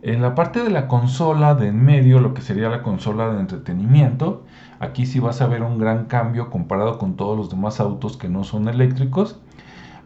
En 0.00 0.22
la 0.22 0.34
parte 0.34 0.62
de 0.62 0.70
la 0.70 0.88
consola 0.88 1.54
de 1.54 1.68
en 1.68 1.84
medio, 1.84 2.18
lo 2.20 2.32
que 2.32 2.40
sería 2.40 2.70
la 2.70 2.82
consola 2.82 3.28
de 3.28 3.40
entretenimiento, 3.40 4.46
aquí 4.80 5.04
sí 5.04 5.20
vas 5.20 5.42
a 5.42 5.48
ver 5.48 5.62
un 5.62 5.76
gran 5.76 6.06
cambio 6.06 6.48
comparado 6.48 6.96
con 6.96 7.16
todos 7.16 7.36
los 7.36 7.50
demás 7.50 7.78
autos 7.78 8.16
que 8.16 8.30
no 8.30 8.42
son 8.42 8.68
eléctricos. 8.68 9.38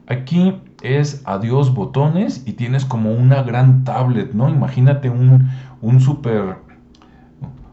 Aquí 0.08 0.60
es 0.82 1.22
adiós 1.24 1.72
botones 1.72 2.42
y 2.48 2.54
tienes 2.54 2.84
como 2.84 3.12
una 3.12 3.44
gran 3.44 3.84
tablet, 3.84 4.32
¿no? 4.32 4.48
Imagínate 4.48 5.08
un, 5.08 5.50
un 5.80 6.00
super, 6.00 6.56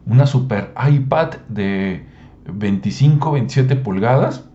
una 0.05 0.27
super 0.27 0.71
iPad 0.87 1.29
de 1.47 2.08
25, 2.53 3.31
27 3.31 3.75
pulgadas 3.77 4.45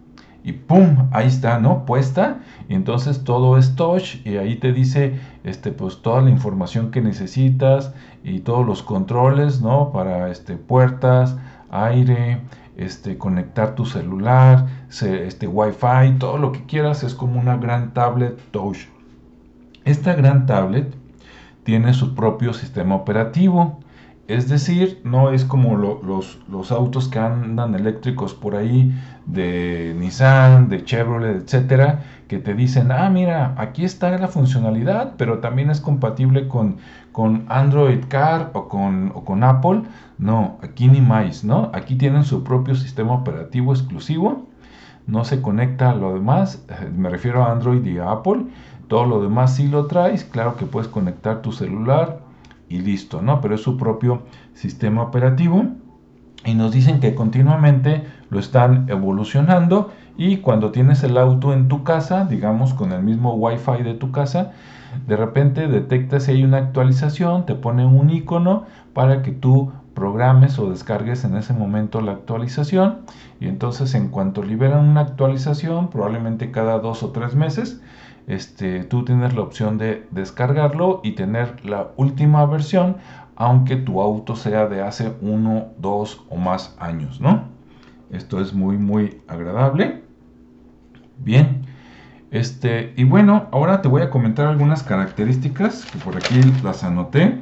y 0.44 0.52
¡pum! 0.52 1.08
Ahí 1.10 1.26
está, 1.26 1.58
¿no? 1.58 1.86
Puesta. 1.86 2.40
Y 2.68 2.74
entonces 2.74 3.24
todo 3.24 3.56
es 3.56 3.76
touch 3.76 4.16
y 4.26 4.36
ahí 4.36 4.56
te 4.56 4.72
dice 4.72 5.18
este, 5.42 5.72
pues, 5.72 6.02
toda 6.02 6.20
la 6.20 6.30
información 6.30 6.90
que 6.90 7.00
necesitas 7.00 7.94
y 8.22 8.40
todos 8.40 8.66
los 8.66 8.82
controles, 8.82 9.62
¿no? 9.62 9.90
Para 9.90 10.30
este, 10.30 10.56
puertas, 10.56 11.36
aire, 11.70 12.40
este, 12.76 13.16
conectar 13.16 13.74
tu 13.74 13.86
celular, 13.86 14.66
este, 14.90 15.46
wifi, 15.46 16.18
todo 16.18 16.36
lo 16.36 16.52
que 16.52 16.64
quieras 16.66 17.02
es 17.04 17.14
como 17.14 17.40
una 17.40 17.56
gran 17.56 17.94
tablet 17.94 18.38
touch. 18.50 18.88
Esta 19.84 20.14
gran 20.14 20.44
tablet 20.44 20.94
tiene 21.62 21.94
su 21.94 22.14
propio 22.14 22.52
sistema 22.52 22.94
operativo. 22.94 23.80
Es 24.26 24.48
decir, 24.48 25.02
no 25.04 25.30
es 25.30 25.44
como 25.44 25.76
los, 25.76 26.38
los, 26.48 26.72
autos 26.72 27.08
que 27.08 27.18
andan 27.18 27.74
eléctricos 27.74 28.32
por 28.32 28.56
ahí 28.56 28.90
de 29.26 29.94
Nissan, 29.98 30.70
de 30.70 30.82
Chevrolet, 30.82 31.42
etcétera, 31.42 32.04
que 32.26 32.38
te 32.38 32.54
dicen, 32.54 32.90
ah, 32.90 33.10
mira, 33.10 33.54
aquí 33.58 33.84
está 33.84 34.16
la 34.16 34.28
funcionalidad, 34.28 35.14
pero 35.18 35.40
también 35.40 35.68
es 35.68 35.82
compatible 35.82 36.48
con, 36.48 36.78
con 37.12 37.44
Android 37.48 38.04
Car 38.08 38.50
o 38.54 38.66
con, 38.66 39.12
o 39.14 39.26
con 39.26 39.44
Apple. 39.44 39.82
No, 40.16 40.58
aquí 40.62 40.88
ni 40.88 41.02
más, 41.02 41.44
¿no? 41.44 41.70
Aquí 41.74 41.96
tienen 41.96 42.24
su 42.24 42.44
propio 42.44 42.74
sistema 42.76 43.12
operativo 43.12 43.74
exclusivo. 43.74 44.46
No 45.06 45.26
se 45.26 45.42
conecta 45.42 45.90
a 45.90 45.94
lo 45.94 46.14
demás, 46.14 46.64
eh, 46.70 46.90
me 46.96 47.10
refiero 47.10 47.44
a 47.44 47.52
Android 47.52 47.84
y 47.84 47.98
a 47.98 48.10
Apple. 48.10 48.46
Todo 48.88 49.04
lo 49.04 49.22
demás 49.22 49.56
sí 49.56 49.68
lo 49.68 49.86
traes, 49.86 50.24
claro 50.24 50.56
que 50.56 50.64
puedes 50.64 50.88
conectar 50.88 51.42
tu 51.42 51.52
celular, 51.52 52.23
y 52.68 52.78
listo, 52.78 53.22
¿no? 53.22 53.40
Pero 53.40 53.54
es 53.54 53.62
su 53.62 53.76
propio 53.76 54.22
sistema 54.54 55.02
operativo 55.02 55.64
y 56.44 56.54
nos 56.54 56.72
dicen 56.72 57.00
que 57.00 57.14
continuamente 57.14 58.04
lo 58.30 58.38
están 58.38 58.88
evolucionando 58.88 59.92
y 60.16 60.38
cuando 60.38 60.70
tienes 60.70 61.02
el 61.02 61.18
auto 61.18 61.52
en 61.52 61.68
tu 61.68 61.82
casa, 61.82 62.24
digamos 62.24 62.74
con 62.74 62.92
el 62.92 63.02
mismo 63.02 63.34
wifi 63.34 63.82
de 63.82 63.94
tu 63.94 64.12
casa, 64.12 64.52
de 65.06 65.16
repente 65.16 65.66
detecta 65.66 66.20
si 66.20 66.32
hay 66.32 66.44
una 66.44 66.58
actualización, 66.58 67.46
te 67.46 67.54
pone 67.54 67.84
un 67.84 68.10
icono 68.10 68.64
para 68.92 69.22
que 69.22 69.32
tú 69.32 69.72
programes 69.94 70.58
o 70.58 70.70
descargues 70.70 71.24
en 71.24 71.36
ese 71.36 71.52
momento 71.52 72.00
la 72.00 72.12
actualización 72.12 73.00
y 73.40 73.46
entonces 73.46 73.94
en 73.94 74.08
cuanto 74.08 74.42
liberan 74.42 74.88
una 74.88 75.00
actualización, 75.00 75.88
probablemente 75.88 76.50
cada 76.50 76.78
dos 76.78 77.02
o 77.02 77.10
tres 77.10 77.34
meses, 77.34 77.80
este, 78.26 78.84
tú 78.84 79.04
tienes 79.04 79.34
la 79.34 79.42
opción 79.42 79.78
de 79.78 80.06
descargarlo 80.10 81.00
y 81.04 81.12
tener 81.12 81.64
la 81.64 81.90
última 81.96 82.46
versión, 82.46 82.96
aunque 83.36 83.76
tu 83.76 84.00
auto 84.00 84.36
sea 84.36 84.66
de 84.66 84.80
hace 84.80 85.12
uno, 85.20 85.66
dos 85.78 86.24
o 86.30 86.36
más 86.36 86.76
años, 86.78 87.20
¿no? 87.20 87.44
Esto 88.10 88.40
es 88.40 88.54
muy, 88.54 88.78
muy 88.78 89.20
agradable. 89.28 90.02
Bien. 91.18 91.62
Este, 92.30 92.94
y 92.96 93.04
bueno, 93.04 93.46
ahora 93.52 93.82
te 93.82 93.88
voy 93.88 94.02
a 94.02 94.10
comentar 94.10 94.46
algunas 94.46 94.82
características 94.82 95.84
que 95.84 95.98
por 95.98 96.16
aquí 96.16 96.40
las 96.62 96.82
anoté. 96.82 97.40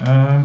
Ah, 0.00 0.44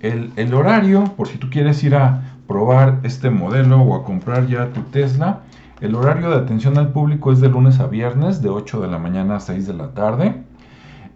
el, 0.00 0.32
el 0.36 0.54
horario, 0.54 1.04
por 1.16 1.28
si 1.28 1.38
tú 1.38 1.50
quieres 1.50 1.82
ir 1.84 1.94
a 1.94 2.22
probar 2.46 3.00
este 3.02 3.30
modelo 3.30 3.80
o 3.82 3.94
a 3.94 4.04
comprar 4.04 4.46
ya 4.46 4.72
tu 4.72 4.82
Tesla, 4.82 5.40
el 5.80 5.94
horario 5.94 6.30
de 6.30 6.36
atención 6.36 6.76
al 6.76 6.92
público 6.92 7.30
es 7.30 7.40
de 7.40 7.48
lunes 7.48 7.78
a 7.78 7.86
viernes, 7.86 8.42
de 8.42 8.48
8 8.48 8.80
de 8.80 8.88
la 8.88 8.98
mañana 8.98 9.36
a 9.36 9.40
6 9.40 9.66
de 9.66 9.74
la 9.74 9.94
tarde. 9.94 10.42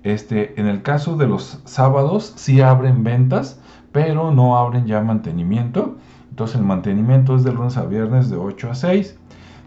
Este, 0.05 0.61
en 0.61 0.67
el 0.67 0.83
caso 0.83 1.17
de 1.17 1.27
los 1.27 1.61
sábados, 1.65 2.33
sí 2.37 2.61
abren 2.61 3.03
ventas, 3.03 3.61
pero 3.91 4.31
no 4.31 4.57
abren 4.57 4.87
ya 4.87 5.01
mantenimiento. 5.01 5.97
Entonces 6.31 6.57
el 6.57 6.63
mantenimiento 6.63 7.35
es 7.35 7.43
de 7.43 7.53
lunes 7.53 7.77
a 7.77 7.87
viernes 7.87 8.31
de 8.31 8.37
8 8.37 8.71
a 8.71 8.75
6. 8.75 9.19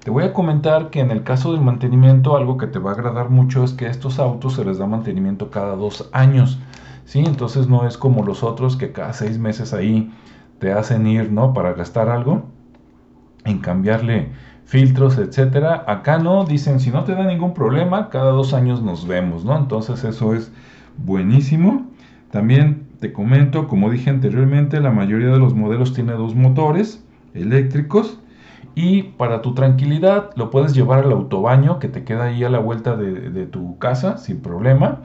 Te 0.03 0.11
voy 0.11 0.23
a 0.23 0.33
comentar 0.33 0.89
que 0.91 1.01
en 1.01 1.11
el 1.11 1.23
caso 1.23 1.51
del 1.51 1.61
mantenimiento, 1.61 2.37
algo 2.37 2.57
que 2.57 2.67
te 2.67 2.79
va 2.79 2.91
a 2.91 2.93
agradar 2.93 3.29
mucho 3.29 3.63
es 3.63 3.73
que 3.73 3.87
estos 3.87 4.19
autos 4.19 4.53
se 4.53 4.63
les 4.63 4.77
da 4.77 4.87
mantenimiento 4.87 5.49
cada 5.49 5.75
dos 5.75 6.09
años. 6.13 6.59
¿sí? 7.05 7.19
Entonces 7.19 7.67
no 7.67 7.85
es 7.85 7.97
como 7.97 8.23
los 8.23 8.43
otros 8.43 8.77
que 8.77 8.93
cada 8.93 9.11
seis 9.11 9.39
meses 9.39 9.73
ahí 9.73 10.13
te 10.59 10.71
hacen 10.71 11.05
ir, 11.05 11.31
¿no? 11.31 11.53
Para 11.53 11.73
gastar 11.73 12.09
algo 12.09 12.43
en 13.45 13.59
cambiarle 13.59 14.31
filtros, 14.65 15.17
etcétera. 15.17 15.83
Acá 15.87 16.17
no, 16.17 16.43
dicen, 16.45 16.79
si 16.79 16.89
no 16.89 17.03
te 17.03 17.13
da 17.13 17.23
ningún 17.23 17.53
problema, 17.53 18.09
cada 18.09 18.31
dos 18.31 18.53
años 18.53 18.81
nos 18.81 19.07
vemos, 19.07 19.45
¿no? 19.45 19.57
Entonces 19.57 20.03
eso 20.03 20.33
es 20.33 20.51
buenísimo. 20.97 21.87
También 22.31 22.87
te 22.99 23.13
comento, 23.13 23.67
como 23.67 23.89
dije 23.89 24.09
anteriormente, 24.09 24.79
la 24.79 24.91
mayoría 24.91 25.29
de 25.29 25.39
los 25.39 25.53
modelos 25.53 25.93
tiene 25.93 26.13
dos 26.13 26.35
motores 26.35 27.03
eléctricos 27.33 28.19
y 28.73 29.03
para 29.03 29.41
tu 29.41 29.53
tranquilidad 29.53 30.31
lo 30.35 30.49
puedes 30.49 30.73
llevar 30.73 31.05
al 31.05 31.11
autobaño 31.11 31.79
que 31.79 31.87
te 31.87 32.03
queda 32.03 32.25
ahí 32.25 32.43
a 32.43 32.49
la 32.49 32.59
vuelta 32.59 32.97
de, 32.97 33.45
tu 33.45 33.77
casa 33.77 34.17
sin 34.17 34.41
problema 34.41 34.99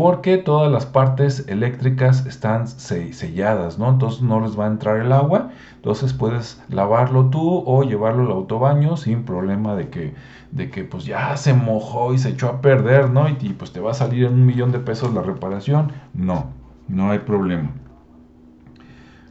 porque 0.00 0.38
todas 0.38 0.70
las 0.70 0.86
partes 0.86 1.48
eléctricas 1.48 2.24
están 2.24 2.68
selladas, 2.68 3.80
¿no? 3.80 3.88
Entonces 3.90 4.22
no 4.22 4.38
les 4.38 4.56
va 4.56 4.66
a 4.66 4.68
entrar 4.68 5.00
el 5.00 5.10
agua, 5.10 5.50
entonces 5.74 6.12
puedes 6.12 6.62
lavarlo 6.68 7.30
tú 7.30 7.64
o 7.66 7.82
llevarlo 7.82 8.22
al 8.26 8.30
autobaño 8.30 8.96
sin 8.96 9.24
problema 9.24 9.74
de 9.74 9.88
que, 9.88 10.14
de 10.52 10.70
que 10.70 10.84
pues 10.84 11.04
ya 11.04 11.36
se 11.36 11.52
mojó 11.52 12.14
y 12.14 12.18
se 12.18 12.28
echó 12.28 12.46
a 12.46 12.60
perder, 12.60 13.10
¿no? 13.10 13.28
Y, 13.28 13.32
pues 13.58 13.72
te 13.72 13.80
va 13.80 13.90
a 13.90 13.94
salir 13.94 14.26
en 14.26 14.34
un 14.34 14.46
millón 14.46 14.70
de 14.70 14.78
pesos 14.78 15.12
la 15.12 15.22
reparación, 15.22 15.90
no, 16.14 16.46
no 16.86 17.10
hay 17.10 17.18
problema. 17.18 17.72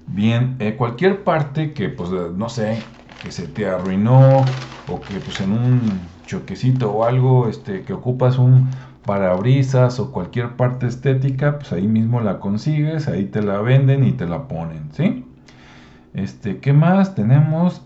Bien, 0.06 0.58
eh, 0.60 0.76
cualquier 0.76 1.24
parte 1.24 1.72
que 1.72 1.88
pues 1.88 2.10
no 2.10 2.50
sé, 2.50 2.84
que 3.20 3.32
se 3.32 3.48
te 3.48 3.70
arruinó 3.70 4.42
o 4.90 5.00
que 5.06 5.22
pues 5.22 5.40
en 5.40 5.54
un 5.54 6.10
choquecito 6.26 6.92
o 6.92 7.06
algo 7.06 7.48
este, 7.48 7.84
que 7.84 7.94
ocupas 7.94 8.38
un 8.38 8.68
parabrisas 9.08 10.00
o 10.00 10.12
cualquier 10.12 10.56
parte 10.56 10.86
estética, 10.86 11.58
pues 11.58 11.74
ahí 11.74 11.88
mismo 11.88 12.22
la 12.22 12.40
consigues, 12.40 13.08
ahí 13.08 13.26
te 13.26 13.42
la 13.42 13.60
venden 13.62 14.04
y 14.04 14.12
te 14.12 14.28
la 14.28 14.48
ponen, 14.48 14.90
¿sí? 14.92 15.26
Este, 16.14 16.60
¿qué 16.60 16.74
más 16.74 17.16
tenemos? 17.16 17.82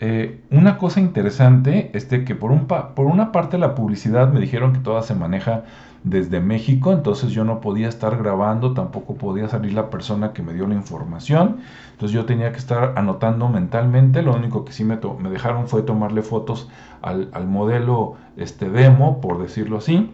Eh, 0.00 0.40
una 0.50 0.78
cosa 0.78 0.98
interesante, 1.00 1.90
este, 1.92 2.24
que 2.24 2.34
por, 2.34 2.50
un 2.52 2.66
por 2.66 3.06
una 3.06 3.32
parte 3.32 3.58
la 3.58 3.74
publicidad 3.74 4.32
me 4.32 4.40
dijeron 4.40 4.72
que 4.72 4.78
toda 4.80 5.02
se 5.02 5.14
maneja 5.14 5.64
desde 6.04 6.40
México, 6.40 6.92
entonces 6.92 7.32
yo 7.32 7.44
no 7.44 7.60
podía 7.60 7.86
estar 7.88 8.16
grabando, 8.16 8.72
tampoco 8.72 9.16
podía 9.16 9.48
salir 9.48 9.74
la 9.74 9.90
persona 9.90 10.32
que 10.32 10.42
me 10.42 10.54
dio 10.54 10.66
la 10.66 10.74
información, 10.74 11.58
entonces 11.92 12.14
yo 12.14 12.24
tenía 12.24 12.50
que 12.52 12.58
estar 12.58 12.94
anotando 12.96 13.50
mentalmente, 13.50 14.22
lo 14.22 14.34
único 14.34 14.64
que 14.64 14.72
sí 14.72 14.84
me, 14.84 14.98
me 15.18 15.28
dejaron 15.28 15.68
fue 15.68 15.82
tomarle 15.82 16.22
fotos 16.22 16.70
al, 17.02 17.28
al, 17.34 17.46
modelo 17.46 18.14
este, 18.38 18.70
demo, 18.70 19.20
por 19.20 19.38
decirlo 19.42 19.76
así, 19.76 20.10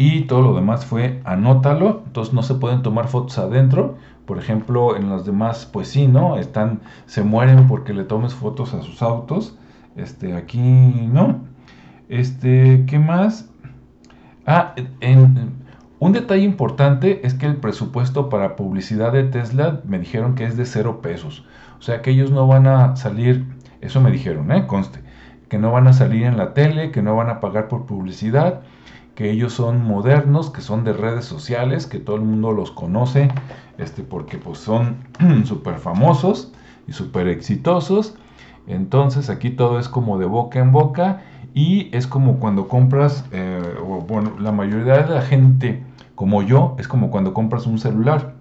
y 0.00 0.22
todo 0.22 0.40
lo 0.40 0.54
demás 0.54 0.86
fue 0.86 1.20
anótalo, 1.24 2.04
entonces 2.06 2.32
no 2.32 2.42
se 2.42 2.54
pueden 2.54 2.80
tomar 2.80 3.08
fotos 3.08 3.36
adentro, 3.36 3.98
por 4.24 4.38
ejemplo, 4.38 4.96
en 4.96 5.10
los 5.10 5.26
demás, 5.26 5.68
pues 5.70 5.88
sí, 5.88 6.08
¿no? 6.08 6.38
Están, 6.38 6.80
se 7.04 7.22
mueren 7.22 7.68
porque 7.68 7.92
le 7.92 8.04
tomes 8.04 8.32
fotos 8.32 8.72
a 8.72 8.80
sus 8.80 9.02
autos. 9.02 9.58
Este, 9.96 10.34
aquí 10.34 10.58
no. 10.58 11.40
Este, 12.08 12.86
¿qué 12.86 12.98
más? 12.98 13.50
Ah, 14.46 14.74
en, 15.00 15.52
un 15.98 16.12
detalle 16.14 16.44
importante 16.44 17.26
es 17.26 17.34
que 17.34 17.44
el 17.44 17.56
presupuesto 17.56 18.30
para 18.30 18.56
publicidad 18.56 19.12
de 19.12 19.24
Tesla 19.24 19.82
me 19.84 19.98
dijeron 19.98 20.34
que 20.34 20.44
es 20.44 20.56
de 20.56 20.64
cero 20.64 21.02
pesos. 21.02 21.44
O 21.78 21.82
sea 21.82 22.00
que 22.00 22.12
ellos 22.12 22.30
no 22.30 22.46
van 22.46 22.66
a 22.66 22.96
salir, 22.96 23.44
eso 23.82 24.00
me 24.00 24.10
dijeron, 24.10 24.50
¿eh? 24.50 24.66
Conste, 24.66 25.00
que 25.50 25.58
no 25.58 25.72
van 25.72 25.88
a 25.88 25.92
salir 25.92 26.22
en 26.22 26.38
la 26.38 26.54
tele, 26.54 26.90
que 26.90 27.02
no 27.02 27.16
van 27.16 27.28
a 27.28 27.40
pagar 27.40 27.68
por 27.68 27.84
publicidad, 27.84 28.62
que 29.20 29.30
ellos 29.30 29.52
son 29.52 29.84
modernos, 29.84 30.48
que 30.48 30.62
son 30.62 30.82
de 30.82 30.94
redes 30.94 31.26
sociales, 31.26 31.86
que 31.86 31.98
todo 31.98 32.16
el 32.16 32.22
mundo 32.22 32.52
los 32.52 32.70
conoce, 32.70 33.28
este, 33.76 34.02
porque 34.02 34.38
pues 34.38 34.60
son 34.60 34.96
súper 35.44 35.76
famosos 35.76 36.52
y 36.88 36.94
súper 36.94 37.28
exitosos. 37.28 38.14
Entonces 38.66 39.28
aquí 39.28 39.50
todo 39.50 39.78
es 39.78 39.90
como 39.90 40.16
de 40.16 40.24
boca 40.24 40.58
en 40.58 40.72
boca 40.72 41.20
y 41.52 41.94
es 41.94 42.06
como 42.06 42.38
cuando 42.38 42.66
compras, 42.66 43.26
eh, 43.30 43.60
bueno, 44.08 44.38
la 44.38 44.52
mayoría 44.52 45.02
de 45.02 45.14
la 45.14 45.20
gente 45.20 45.82
como 46.14 46.42
yo 46.42 46.74
es 46.78 46.88
como 46.88 47.10
cuando 47.10 47.34
compras 47.34 47.66
un 47.66 47.78
celular. 47.78 48.36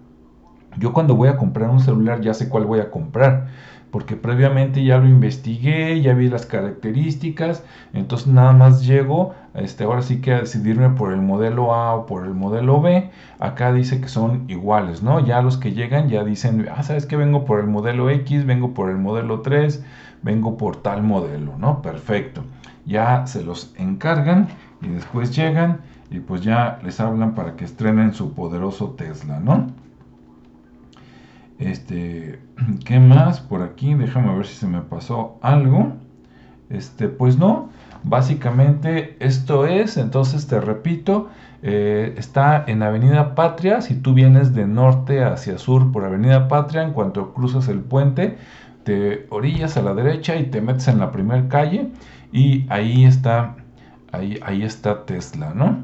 Yo 0.77 0.93
cuando 0.93 1.13
voy 1.13 1.27
a 1.27 1.35
comprar 1.35 1.69
un 1.69 1.81
celular 1.81 2.21
ya 2.21 2.33
sé 2.33 2.47
cuál 2.47 2.63
voy 2.63 2.79
a 2.79 2.89
comprar 2.89 3.47
porque 3.91 4.15
previamente 4.15 4.83
ya 4.83 4.97
lo 4.97 5.07
investigué, 5.07 6.01
ya 6.01 6.13
vi 6.13 6.29
las 6.29 6.45
características, 6.45 7.63
entonces 7.93 8.27
nada 8.27 8.53
más 8.53 8.85
llego, 8.85 9.33
este, 9.55 9.83
ahora 9.83 10.01
sí 10.01 10.21
que 10.21 10.33
a 10.33 10.41
decidirme 10.41 10.89
por 10.91 11.11
el 11.11 11.21
modelo 11.21 11.73
A 11.73 11.95
o 11.95 12.05
por 12.05 12.25
el 12.25 12.33
modelo 12.33 12.81
B, 12.81 13.09
acá 13.39 13.73
dice 13.73 13.99
que 13.99 14.07
son 14.07 14.45
iguales, 14.47 15.01
¿no? 15.01 15.25
Ya 15.25 15.41
los 15.41 15.57
que 15.57 15.73
llegan 15.73 16.09
ya 16.09 16.23
dicen, 16.23 16.67
ah, 16.75 16.83
sabes 16.83 17.05
que 17.05 17.15
vengo 17.15 17.45
por 17.45 17.59
el 17.59 17.67
modelo 17.67 18.09
X, 18.09 18.45
vengo 18.45 18.73
por 18.73 18.89
el 18.89 18.97
modelo 18.97 19.41
3, 19.41 19.83
vengo 20.21 20.57
por 20.57 20.77
tal 20.77 21.03
modelo, 21.03 21.57
¿no? 21.57 21.81
Perfecto. 21.81 22.43
Ya 22.85 23.25
se 23.27 23.43
los 23.43 23.73
encargan 23.77 24.49
y 24.81 24.87
después 24.87 25.35
llegan 25.35 25.81
y 26.11 26.19
pues 26.19 26.41
ya 26.41 26.79
les 26.83 26.99
hablan 26.99 27.35
para 27.35 27.55
que 27.55 27.65
estrenen 27.65 28.13
su 28.13 28.33
poderoso 28.33 28.91
Tesla, 28.91 29.39
¿no? 29.39 29.67
Este, 31.59 32.39
¿qué 32.85 32.99
más 32.99 33.41
por 33.41 33.61
aquí? 33.61 33.93
Déjame 33.93 34.35
ver 34.35 34.47
si 34.47 34.55
se 34.55 34.67
me 34.67 34.81
pasó 34.81 35.37
algo. 35.41 35.93
Este, 36.69 37.09
pues 37.09 37.37
no, 37.37 37.69
básicamente 38.03 39.17
esto 39.19 39.65
es, 39.65 39.97
entonces 39.97 40.47
te 40.47 40.61
repito, 40.61 41.29
eh, 41.63 42.13
está 42.15 42.63
en 42.67 42.83
Avenida 42.83 43.33
Patria, 43.33 43.81
si 43.81 43.95
tú 43.95 44.13
vienes 44.13 44.53
de 44.53 44.67
norte 44.67 45.23
hacia 45.23 45.57
sur 45.57 45.91
por 45.91 46.05
Avenida 46.05 46.47
Patria, 46.47 46.83
en 46.83 46.93
cuanto 46.93 47.33
cruzas 47.33 47.67
el 47.69 47.79
puente, 47.79 48.37
te 48.83 49.25
orillas 49.29 49.77
a 49.77 49.81
la 49.81 49.95
derecha 49.95 50.35
y 50.35 50.45
te 50.45 50.61
metes 50.61 50.87
en 50.87 50.99
la 50.99 51.11
primera 51.11 51.47
calle 51.49 51.89
y 52.31 52.65
ahí 52.69 53.03
está, 53.03 53.55
ahí, 54.11 54.39
ahí 54.43 54.63
está 54.63 55.05
Tesla, 55.05 55.53
¿no? 55.55 55.83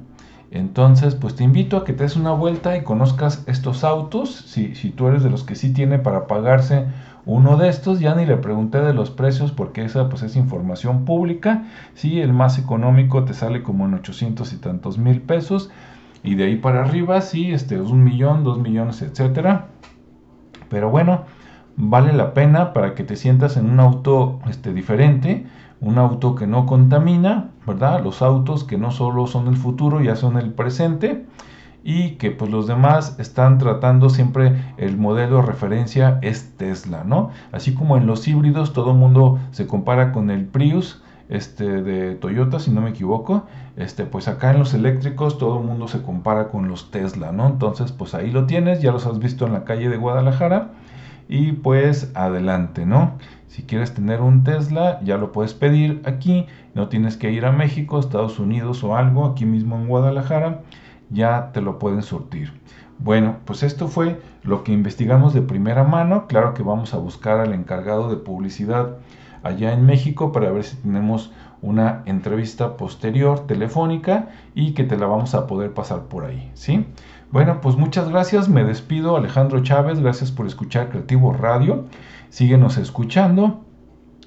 Entonces, 0.52 1.16
pues 1.16 1.36
te 1.36 1.44
invito 1.44 1.78
a 1.78 1.84
que 1.84 1.94
te 1.94 2.04
des 2.04 2.16
una 2.16 2.32
vuelta 2.32 2.78
y 2.78 2.84
conozcas 2.84 3.44
estos 3.48 3.84
autos. 3.84 4.30
Si, 4.34 4.74
tú 4.92 5.08
eres 5.08 5.24
de 5.24 5.30
los 5.30 5.44
que 5.44 5.56
sí 5.56 5.74
tiene 5.74 6.00
para 6.00 6.28
pagarse 6.28 6.86
uno 7.26 7.58
de 7.58 7.70
estos, 7.70 8.00
ya 8.00 8.14
ni 8.16 8.26
le 8.26 8.38
pregunté 8.38 8.80
de 8.82 8.94
los 8.94 9.10
precios 9.10 9.52
porque 9.52 9.84
esa 9.84 10.10
pues 10.10 10.22
es 10.22 10.36
información 10.36 11.06
pública. 11.06 11.64
Sí, 11.96 12.22
el 12.22 12.34
más 12.34 12.60
económico 12.60 13.26
te 13.26 13.34
sale 13.34 13.64
como 13.64 13.86
en 13.86 13.96
800 13.96 14.54
y 14.54 14.58
tantos 14.58 14.98
mil 14.98 15.22
pesos. 15.22 15.72
Y 16.24 16.36
de 16.36 16.46
ahí 16.46 16.56
para 16.56 16.82
arriba, 16.84 17.22
sí, 17.22 17.52
este 17.52 17.76
es 17.76 17.90
un 17.90 18.04
millón, 18.04 18.44
dos 18.44 18.60
millones, 18.60 19.02
etcétera. 19.02 19.68
Pero 20.70 20.90
bueno, 20.90 21.26
vale 21.78 22.14
la 22.14 22.34
pena 22.34 22.74
para 22.74 22.96
que 22.96 23.04
te 23.04 23.16
sientas 23.16 23.58
en 23.58 23.70
un 23.70 23.80
auto 23.80 24.40
este, 24.48 24.74
diferente 24.74 25.46
un 25.82 25.98
auto 25.98 26.36
que 26.36 26.48
no 26.48 26.66
contamina, 26.66 27.50
¿verdad? 27.66 28.04
Los 28.04 28.22
autos 28.22 28.64
que 28.64 28.78
no 28.78 28.92
solo 28.92 29.28
son 29.28 29.48
el 29.48 29.58
futuro, 29.58 30.02
ya 30.02 30.16
son 30.16 30.38
el 30.38 30.52
presente 30.52 31.26
y 31.84 32.12
que 32.12 32.32
pues 32.32 32.50
los 32.50 32.66
demás 32.66 33.20
están 33.20 33.60
tratando 33.60 34.10
siempre 34.10 34.74
el 34.78 34.98
modelo 34.98 35.38
de 35.38 35.42
referencia 35.44 36.18
es 36.24 36.58
Tesla, 36.58 37.04
¿no? 37.04 37.30
Así 37.52 37.76
como 37.76 37.98
en 37.98 38.08
los 38.08 38.28
híbridos 38.28 38.74
todo 38.74 38.92
el 38.92 38.98
mundo 38.98 39.40
se 39.52 39.68
compara 39.68 40.12
con 40.12 40.32
el 40.32 40.46
Prius 40.46 41.04
este, 41.30 41.84
de 41.84 42.16
Toyota, 42.16 42.60
si 42.60 42.72
no 42.72 42.82
me 42.82 42.92
equivoco, 42.92 43.46
este, 43.76 44.06
pues 44.06 44.28
acá 44.28 44.52
en 44.52 44.60
los 44.60 44.74
eléctricos 44.74 45.38
todo 45.38 45.60
el 45.60 45.66
mundo 45.66 45.88
se 45.88 46.02
compara 46.02 46.50
con 46.50 46.68
los 46.68 46.90
Tesla, 46.90 47.32
¿no? 47.32 47.46
Entonces 47.48 47.92
pues 47.92 48.16
ahí 48.16 48.32
lo 48.32 48.46
tienes, 48.48 48.82
ya 48.82 48.92
los 48.92 49.06
has 49.06 49.20
visto 49.20 49.46
en 49.46 49.54
la 49.54 49.66
calle 49.66 49.90
de 49.90 49.98
Guadalajara 49.98 50.72
y 51.28 51.54
pues 51.54 52.12
adelante, 52.16 52.86
¿no? 52.86 53.18
Si 53.48 53.64
quieres 53.64 53.94
tener 53.94 54.22
un 54.22 54.44
Tesla, 54.44 55.00
ya 55.04 55.18
lo 55.18 55.32
puedes 55.32 55.54
pedir 55.54 56.02
aquí, 56.06 56.46
no 56.74 56.90
tienes 56.90 57.18
que 57.18 57.32
ir 57.32 57.46
a 57.46 57.52
México, 57.52 58.00
Estados 58.00 58.40
Unidos 58.40 58.84
o 58.84 58.96
algo, 58.96 59.26
aquí 59.26 59.46
mismo 59.46 59.78
en 59.78 59.88
Guadalajara, 59.88 60.62
ya 61.10 61.52
te 61.54 61.62
lo 61.62 61.80
pueden 61.80 62.02
surtir. 62.02 62.52
Bueno, 62.98 63.38
pues 63.46 63.64
esto 63.64 63.88
fue 63.88 64.22
lo 64.44 64.64
que 64.64 64.72
investigamos 64.72 65.34
de 65.34 65.42
primera 65.42 65.84
mano. 65.84 66.28
Claro 66.28 66.54
que 66.54 66.64
vamos 66.64 66.94
a 66.94 66.98
buscar 66.98 67.40
al 67.40 67.54
encargado 67.54 68.10
de 68.10 68.18
publicidad 68.18 68.98
allá 69.44 69.74
en 69.74 69.86
México 69.86 70.32
para 70.32 70.52
ver 70.52 70.64
si 70.64 70.78
tenemos 70.78 71.32
una 71.62 72.04
entrevista 72.06 72.78
posterior 72.78 73.48
telefónica 73.48 74.30
y 74.54 74.74
que 74.74 74.84
te 74.84 74.98
la 74.98 75.08
vamos 75.08 75.36
a 75.36 75.46
poder 75.48 75.74
pasar 75.74 76.04
por 76.04 76.26
ahí, 76.26 76.52
¿sí? 76.54 76.88
Bueno, 77.32 77.60
pues 77.60 77.76
muchas 77.76 78.10
gracias, 78.10 78.48
me 78.50 78.64
despido 78.64 79.18
Alejandro 79.18 79.62
Chávez, 79.62 80.00
gracias 80.00 80.32
por 80.32 80.46
escuchar 80.46 80.90
Creativo 80.90 81.34
Radio, 81.34 81.86
síguenos 82.30 82.78
escuchando. 82.78 83.62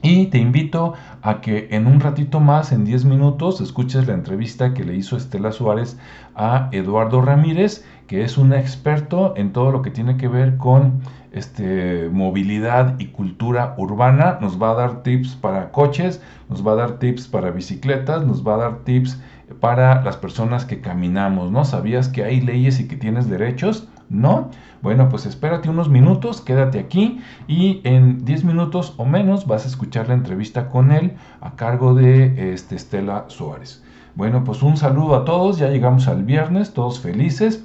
Y 0.01 0.27
te 0.27 0.39
invito 0.39 0.95
a 1.23 1.41
que 1.41 1.69
en 1.73 1.89
un 1.89 1.99
ratito 1.99 2.39
más, 2.39 2.71
en 2.71 2.85
10 2.85 3.05
minutos, 3.05 3.61
escuches 3.61 4.07
la 4.07 4.15
entrevista 4.15 4.73
que 4.73 4.85
le 4.85 4.95
hizo 4.95 5.17
Estela 5.17 5.51
Suárez 5.51 5.99
a 6.37 6.69
Eduardo 6.71 7.21
Ramírez, 7.21 7.85
que 8.07 8.23
es 8.23 8.39
un 8.39 8.53
experto 8.53 9.35
en 9.37 9.53
todo 9.53 9.73
lo 9.73 9.83
que 9.83 9.91
tiene 9.91 10.17
que 10.17 10.29
ver 10.29 10.57
con 10.57 11.01
este, 11.33 12.09
movilidad 12.13 12.95
y 13.01 13.07
cultura 13.07 13.75
urbana. 13.77 14.39
Nos 14.41 14.63
va 14.63 14.71
a 14.71 14.75
dar 14.75 15.03
tips 15.03 15.35
para 15.35 15.73
coches, 15.73 16.23
nos 16.49 16.65
va 16.65 16.73
a 16.73 16.77
dar 16.77 16.99
tips 16.99 17.27
para 17.27 17.51
bicicletas, 17.51 18.25
nos 18.25 18.47
va 18.47 18.55
a 18.55 18.59
dar 18.59 18.79
tips 18.85 19.21
para 19.61 20.03
las 20.03 20.17
personas 20.17 20.65
que 20.65 20.81
caminamos, 20.81 21.51
¿no? 21.51 21.65
¿Sabías 21.65 22.09
que 22.09 22.25
hay 22.25 22.41
leyes 22.41 22.81
y 22.81 22.89
que 22.89 22.97
tienes 22.97 23.29
derechos? 23.29 23.89
¿No? 24.09 24.51
Bueno, 24.81 25.09
pues 25.09 25.27
espérate 25.27 25.69
unos 25.69 25.89
minutos, 25.89 26.41
quédate 26.41 26.79
aquí 26.79 27.21
y 27.47 27.81
en 27.85 28.25
10 28.25 28.45
minutos 28.45 28.95
o 28.97 29.05
menos 29.05 29.47
vas 29.47 29.65
a 29.65 29.69
escuchar 29.69 30.09
la 30.09 30.15
entrevista 30.15 30.69
con 30.69 30.93
él 30.93 31.15
a 31.41 31.57
cargo 31.57 31.95
de 31.95 32.53
este, 32.53 32.77
Estela 32.77 33.25
Suárez. 33.29 33.83
Bueno, 34.15 34.45
pues 34.45 34.63
un 34.63 34.77
saludo 34.77 35.17
a 35.17 35.25
todos, 35.25 35.59
ya 35.59 35.69
llegamos 35.69 36.09
al 36.09 36.25
viernes, 36.25 36.73
todos 36.75 37.01
felices 37.01 37.65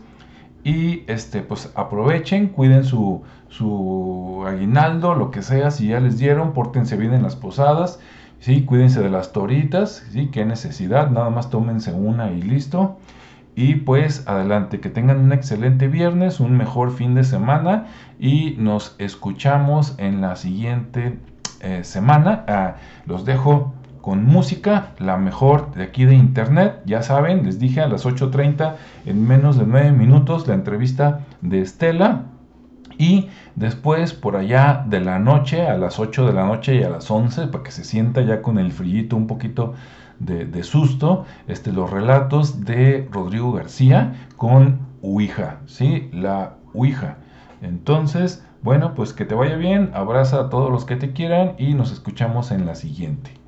y 0.63 1.03
este, 1.07 1.41
pues 1.41 1.71
aprovechen, 1.75 2.47
cuiden 2.47 2.83
su, 2.83 3.21
su 3.49 4.43
aguinaldo, 4.47 5.13
lo 5.13 5.29
que 5.29 5.41
sea, 5.43 5.71
si 5.71 5.87
ya 5.89 5.99
les 5.99 6.17
dieron, 6.17 6.53
pórtense 6.53 6.97
bien 6.97 7.13
en 7.13 7.23
las 7.23 7.35
posadas, 7.35 7.99
¿sí? 8.43 8.65
cuídense 8.65 9.01
de 9.01 9.09
las 9.09 9.31
toritas, 9.31 10.05
¿sí? 10.11 10.27
qué 10.27 10.43
necesidad, 10.43 11.09
nada 11.09 11.29
más 11.29 11.49
tómense 11.49 11.93
una 11.93 12.31
y 12.31 12.41
listo. 12.41 12.97
Y 13.55 13.75
pues 13.75 14.27
adelante, 14.27 14.81
que 14.81 14.89
tengan 14.89 15.19
un 15.19 15.31
excelente 15.31 15.87
viernes, 15.87 16.41
un 16.41 16.57
mejor 16.57 16.91
fin 16.91 17.15
de 17.15 17.23
semana 17.23 17.85
y 18.19 18.55
nos 18.57 18.95
escuchamos 18.97 19.95
en 19.97 20.19
la 20.19 20.35
siguiente 20.35 21.19
eh, 21.61 21.85
semana. 21.85 22.43
Ah, 22.49 22.75
los 23.05 23.23
dejo 23.23 23.73
con 24.01 24.25
música, 24.25 24.89
la 24.99 25.15
mejor 25.15 25.73
de 25.75 25.83
aquí 25.83 26.03
de 26.03 26.15
internet. 26.15 26.81
Ya 26.85 27.01
saben, 27.01 27.45
les 27.45 27.59
dije 27.59 27.79
a 27.79 27.87
las 27.87 28.05
8.30 28.05 28.73
en 29.05 29.25
menos 29.25 29.57
de 29.57 29.65
9 29.65 29.91
minutos 29.93 30.47
la 30.47 30.55
entrevista 30.55 31.21
de 31.41 31.61
Estela. 31.61 32.23
Y 32.97 33.29
después 33.55 34.13
por 34.13 34.35
allá 34.35 34.83
de 34.87 34.99
la 34.99 35.19
noche, 35.19 35.67
a 35.67 35.77
las 35.77 35.99
8 35.99 36.27
de 36.27 36.33
la 36.33 36.45
noche 36.45 36.75
y 36.75 36.83
a 36.83 36.89
las 36.89 37.09
11, 37.09 37.47
para 37.47 37.63
que 37.63 37.71
se 37.71 37.83
sienta 37.83 38.21
ya 38.21 38.41
con 38.41 38.57
el 38.57 38.71
frillito 38.71 39.15
un 39.15 39.27
poquito 39.27 39.73
de, 40.19 40.63
susto, 40.63 41.25
este, 41.47 41.71
los 41.71 41.89
relatos 41.89 42.63
de 42.63 43.07
Rodrigo 43.11 43.51
García 43.51 44.27
con 44.37 44.79
Ouija, 45.01 45.59
¿sí? 45.65 46.09
La 46.13 46.55
Ouija. 46.73 47.17
Entonces, 47.61 48.45
bueno, 48.61 48.93
pues 48.95 49.13
que 49.13 49.25
te 49.25 49.35
vaya 49.35 49.57
bien, 49.57 49.91
abraza 49.93 50.39
a 50.39 50.49
todos 50.49 50.71
los 50.71 50.85
que 50.85 50.95
te 50.95 51.11
quieran 51.11 51.53
y 51.57 51.73
nos 51.73 51.91
escuchamos 51.91 52.51
en 52.51 52.65
la 52.65 52.75
siguiente. 52.75 53.42